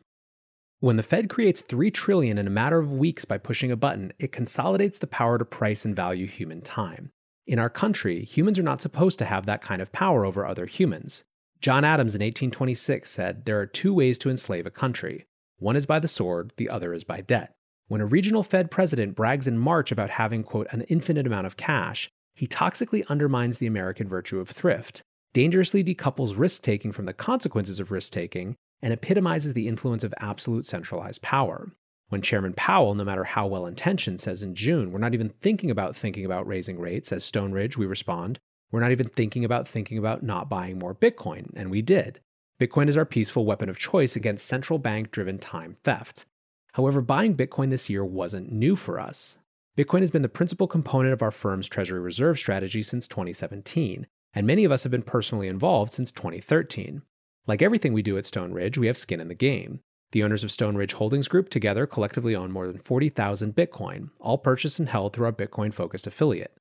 When 0.81 0.97
the 0.97 1.03
Fed 1.03 1.31
creates 1.31 1.63
3 1.63 1.91
trillion 1.91 2.37
in 2.37 2.47
a 2.47 2.51
matter 2.51 2.79
of 2.79 2.93
weeks 2.93 3.25
by 3.25 3.39
pushing 3.39 3.71
a 3.73 3.77
button, 3.77 4.13
it 4.19 4.33
consolidates 4.33 4.99
the 4.99 5.07
power 5.07 5.39
to 5.39 5.47
price 5.47 5.87
and 5.87 5.97
value 5.97 6.27
human 6.27 6.61
time. 6.61 7.09
In 7.47 7.59
our 7.59 7.71
country, 7.71 8.23
humans 8.23 8.59
are 8.59 8.63
not 8.63 8.83
supposed 8.83 9.19
to 9.21 9.25
have 9.25 9.47
that 9.47 9.63
kind 9.63 9.81
of 9.81 9.93
power 9.93 10.27
over 10.27 10.45
other 10.45 10.67
humans. 10.67 11.25
John 11.61 11.85
Adams 11.85 12.15
in 12.15 12.21
1826 12.21 13.11
said 13.11 13.45
there 13.45 13.61
are 13.61 13.67
two 13.67 13.93
ways 13.93 14.17
to 14.19 14.31
enslave 14.31 14.65
a 14.65 14.71
country. 14.71 15.27
One 15.59 15.77
is 15.77 15.85
by 15.85 15.99
the 15.99 16.09
sword, 16.09 16.55
the 16.57 16.71
other 16.71 16.95
is 16.95 17.05
by 17.05 17.21
debt. 17.21 17.53
When 17.87 18.01
a 18.01 18.07
regional 18.07 18.43
Fed 18.43 18.71
president 18.71 19.15
brags 19.15 19.47
in 19.47 19.59
March 19.59 19.93
about 19.93 20.11
having, 20.11 20.43
quote, 20.43 20.69
an 20.71 20.83
infinite 20.83 21.27
amount 21.27 21.47
of 21.47 21.59
cash, 21.59 22.09
he 22.35 22.47
toxically 22.47 23.07
undermines 23.09 23.59
the 23.59 23.67
American 23.67 24.09
virtue 24.09 24.41
of 24.41 24.49
thrift, 24.49 25.03
dangerously 25.35 25.85
decouples 25.85 26.39
risk 26.39 26.63
taking 26.63 26.93
from 26.93 27.05
the 27.05 27.13
consequences 27.13 27.79
of 27.79 27.91
risk 27.91 28.13
taking, 28.13 28.57
and 28.81 28.95
epitomizes 28.95 29.53
the 29.53 29.69
influence 29.69 30.03
of 30.03 30.15
absolute 30.17 30.65
centralized 30.65 31.21
power. 31.21 31.71
When 32.09 32.23
Chairman 32.23 32.55
Powell, 32.55 32.95
no 32.95 33.05
matter 33.05 33.25
how 33.25 33.47
well 33.47 33.67
intentioned, 33.67 34.23
says 34.23 34.43
in 34.43 34.55
June, 34.55 34.93
we're 34.93 34.99
not 34.99 35.13
even 35.13 35.29
thinking 35.29 35.71
about 35.71 35.95
thinking 35.95 36.25
about 36.25 36.47
raising 36.47 36.79
rates, 36.79 37.13
as 37.13 37.23
Stone 37.23 37.53
Ridge, 37.53 37.77
we 37.77 37.85
respond, 37.85 38.41
we're 38.71 38.81
not 38.81 38.93
even 38.93 39.09
thinking 39.09 39.45
about 39.45 39.67
thinking 39.67 39.99
about 39.99 40.23
not 40.23 40.49
buying 40.49 40.79
more 40.79 40.95
Bitcoin, 40.95 41.51
and 41.55 41.71
we 41.71 41.83
did. 41.83 42.21
Bitcoin 42.61 42.89
is 42.89 42.97
our 42.97 43.05
peaceful 43.05 43.45
weapon 43.45 43.69
of 43.69 43.79
choice 43.79 44.17
against 44.17 44.47
central 44.47 44.79
bank 44.79 45.11
driven 45.11 45.39
time 45.39 45.77
theft. 45.83 46.27
However, 46.75 47.01
buying 47.01 47.37
Bitcoin 47.37 47.71
this 47.71 47.91
year 47.91 48.05
wasn't 48.05 48.53
new 48.53 48.77
for 48.77 49.01
us. 49.01 49.39
Bitcoin 49.77 50.01
has 50.01 50.11
been 50.11 50.23
the 50.23 50.29
principal 50.29 50.69
component 50.69 51.13
of 51.13 51.23
our 51.23 51.31
firm's 51.31 51.69
Treasury 51.69 52.01
Reserve 52.01 52.39
strategy 52.39 52.83
since 52.83 53.09
2017, 53.09 54.07
and 54.35 54.47
many 54.47 54.65
of 54.65 54.73
us 54.73 54.83
have 54.83 54.93
been 54.93 55.03
personally 55.03 55.49
involved 55.49 55.93
since 55.93 56.11
2013. 56.13 57.03
Like 57.47 57.63
everything 57.63 57.93
we 57.93 58.03
do 58.03 58.19
at 58.19 58.27
Stone 58.27 58.53
Ridge, 58.53 58.79
we 58.79 58.87
have 58.87 58.99
skin 58.99 59.21
in 59.21 59.29
the 59.29 59.35
game. 59.35 59.81
The 60.13 60.23
owners 60.23 60.45
of 60.45 60.53
Stone 60.53 60.77
Ridge 60.77 60.93
Holdings 60.93 61.29
Group 61.29 61.49
together 61.49 61.87
collectively 61.87 62.37
own 62.37 62.53
more 62.53 62.67
than 62.67 62.79
40,000 62.79 63.55
Bitcoin, 63.55 64.11
all 64.21 64.39
purchased 64.39 64.79
and 64.79 64.89
held 64.89 65.13
through 65.13 65.27
our 65.27 65.33
Bitcoin 65.33 65.73
focused 65.73 66.07
affiliate. 66.07 66.57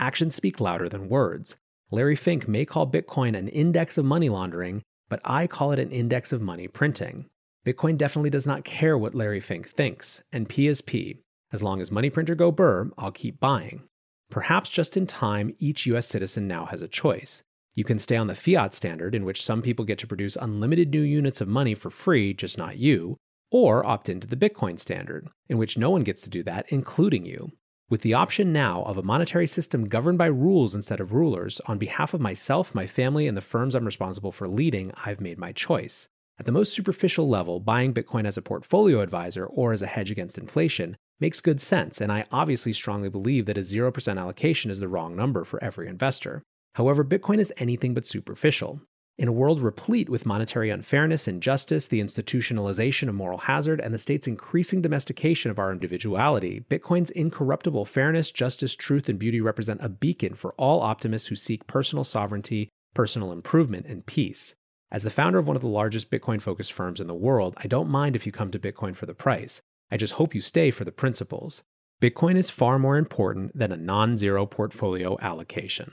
Actions 0.00 0.34
speak 0.34 0.60
louder 0.60 0.88
than 0.88 1.10
words. 1.10 1.58
Larry 1.90 2.16
Fink 2.16 2.48
may 2.48 2.64
call 2.64 2.90
Bitcoin 2.90 3.36
an 3.36 3.48
index 3.48 3.98
of 3.98 4.04
money 4.06 4.30
laundering, 4.30 4.82
but 5.10 5.20
I 5.24 5.46
call 5.46 5.72
it 5.72 5.78
an 5.78 5.90
index 5.90 6.32
of 6.32 6.40
money 6.40 6.68
printing. 6.68 7.26
Bitcoin 7.66 7.98
definitely 7.98 8.30
does 8.30 8.46
not 8.46 8.64
care 8.64 8.96
what 8.96 9.14
Larry 9.14 9.40
Fink 9.40 9.68
thinks, 9.68 10.22
and 10.32 10.48
P 10.48 10.68
is 10.68 10.80
P. 10.80 11.20
As 11.52 11.62
long 11.62 11.82
as 11.82 11.90
money 11.90 12.08
printer 12.08 12.34
go 12.34 12.50
burr, 12.50 12.90
I'll 12.96 13.12
keep 13.12 13.38
buying. 13.40 13.82
Perhaps 14.30 14.70
just 14.70 14.96
in 14.96 15.06
time, 15.06 15.54
each 15.58 15.84
US 15.84 16.06
citizen 16.06 16.48
now 16.48 16.64
has 16.64 16.80
a 16.80 16.88
choice. 16.88 17.42
You 17.74 17.84
can 17.84 17.98
stay 17.98 18.16
on 18.16 18.26
the 18.26 18.34
fiat 18.34 18.72
standard, 18.72 19.14
in 19.14 19.26
which 19.26 19.44
some 19.44 19.60
people 19.60 19.84
get 19.84 19.98
to 19.98 20.06
produce 20.06 20.34
unlimited 20.40 20.90
new 20.90 21.02
units 21.02 21.42
of 21.42 21.48
money 21.48 21.74
for 21.74 21.90
free, 21.90 22.32
just 22.32 22.56
not 22.56 22.78
you, 22.78 23.18
or 23.50 23.84
opt 23.84 24.08
into 24.08 24.26
the 24.26 24.36
Bitcoin 24.36 24.80
standard, 24.80 25.28
in 25.50 25.58
which 25.58 25.76
no 25.76 25.90
one 25.90 26.04
gets 26.04 26.22
to 26.22 26.30
do 26.30 26.42
that, 26.44 26.64
including 26.70 27.26
you. 27.26 27.52
With 27.90 28.02
the 28.02 28.14
option 28.14 28.52
now 28.52 28.84
of 28.84 28.98
a 28.98 29.02
monetary 29.02 29.48
system 29.48 29.88
governed 29.88 30.16
by 30.16 30.26
rules 30.26 30.76
instead 30.76 31.00
of 31.00 31.12
rulers, 31.12 31.60
on 31.66 31.76
behalf 31.76 32.14
of 32.14 32.20
myself, 32.20 32.72
my 32.72 32.86
family, 32.86 33.26
and 33.26 33.36
the 33.36 33.40
firms 33.40 33.74
I'm 33.74 33.84
responsible 33.84 34.30
for 34.30 34.46
leading, 34.46 34.92
I've 35.04 35.20
made 35.20 35.38
my 35.38 35.50
choice. 35.50 36.08
At 36.38 36.46
the 36.46 36.52
most 36.52 36.72
superficial 36.72 37.28
level, 37.28 37.58
buying 37.58 37.92
Bitcoin 37.92 38.28
as 38.28 38.38
a 38.38 38.42
portfolio 38.42 39.00
advisor 39.00 39.44
or 39.44 39.72
as 39.72 39.82
a 39.82 39.88
hedge 39.88 40.12
against 40.12 40.38
inflation 40.38 40.96
makes 41.18 41.40
good 41.40 41.60
sense, 41.60 42.00
and 42.00 42.12
I 42.12 42.26
obviously 42.30 42.72
strongly 42.72 43.08
believe 43.08 43.46
that 43.46 43.58
a 43.58 43.62
0% 43.62 44.18
allocation 44.20 44.70
is 44.70 44.78
the 44.78 44.86
wrong 44.86 45.16
number 45.16 45.42
for 45.42 45.62
every 45.62 45.88
investor. 45.88 46.44
However, 46.76 47.04
Bitcoin 47.04 47.40
is 47.40 47.52
anything 47.56 47.92
but 47.92 48.06
superficial. 48.06 48.82
In 49.20 49.28
a 49.28 49.32
world 49.32 49.60
replete 49.60 50.08
with 50.08 50.24
monetary 50.24 50.70
unfairness, 50.70 51.28
injustice, 51.28 51.86
the 51.86 52.00
institutionalization 52.00 53.06
of 53.06 53.14
moral 53.14 53.36
hazard, 53.36 53.78
and 53.78 53.92
the 53.92 53.98
state's 53.98 54.26
increasing 54.26 54.80
domestication 54.80 55.50
of 55.50 55.58
our 55.58 55.70
individuality, 55.70 56.64
Bitcoin's 56.70 57.10
incorruptible 57.10 57.84
fairness, 57.84 58.30
justice, 58.30 58.74
truth, 58.74 59.10
and 59.10 59.18
beauty 59.18 59.38
represent 59.38 59.82
a 59.82 59.90
beacon 59.90 60.32
for 60.32 60.54
all 60.54 60.80
optimists 60.80 61.28
who 61.28 61.34
seek 61.34 61.66
personal 61.66 62.02
sovereignty, 62.02 62.70
personal 62.94 63.30
improvement, 63.30 63.84
and 63.84 64.06
peace. 64.06 64.54
As 64.90 65.02
the 65.02 65.10
founder 65.10 65.38
of 65.38 65.46
one 65.46 65.54
of 65.54 65.60
the 65.60 65.68
largest 65.68 66.10
Bitcoin 66.10 66.40
focused 66.40 66.72
firms 66.72 66.98
in 66.98 67.06
the 67.06 67.14
world, 67.14 67.52
I 67.58 67.66
don't 67.66 67.90
mind 67.90 68.16
if 68.16 68.24
you 68.24 68.32
come 68.32 68.50
to 68.52 68.58
Bitcoin 68.58 68.96
for 68.96 69.04
the 69.04 69.12
price. 69.12 69.60
I 69.90 69.98
just 69.98 70.14
hope 70.14 70.34
you 70.34 70.40
stay 70.40 70.70
for 70.70 70.84
the 70.84 70.92
principles. 70.92 71.62
Bitcoin 72.00 72.38
is 72.38 72.48
far 72.48 72.78
more 72.78 72.96
important 72.96 73.54
than 73.54 73.70
a 73.70 73.76
non 73.76 74.16
zero 74.16 74.46
portfolio 74.46 75.18
allocation. 75.20 75.92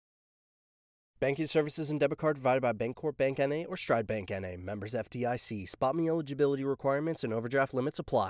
Banking 1.21 1.45
services 1.45 1.91
and 1.91 1.99
debit 1.99 2.17
card 2.17 2.37
provided 2.37 2.61
by 2.61 2.73
Bancorp 2.73 3.15
Bank 3.15 3.37
NA 3.37 3.65
or 3.69 3.77
Stride 3.77 4.07
Bank 4.07 4.31
NA. 4.31 4.57
Members 4.57 4.93
FDIC. 4.95 5.69
SpotMe 5.69 6.07
eligibility 6.07 6.63
requirements 6.63 7.23
and 7.23 7.31
overdraft 7.31 7.75
limits 7.75 7.99
apply. 7.99 8.29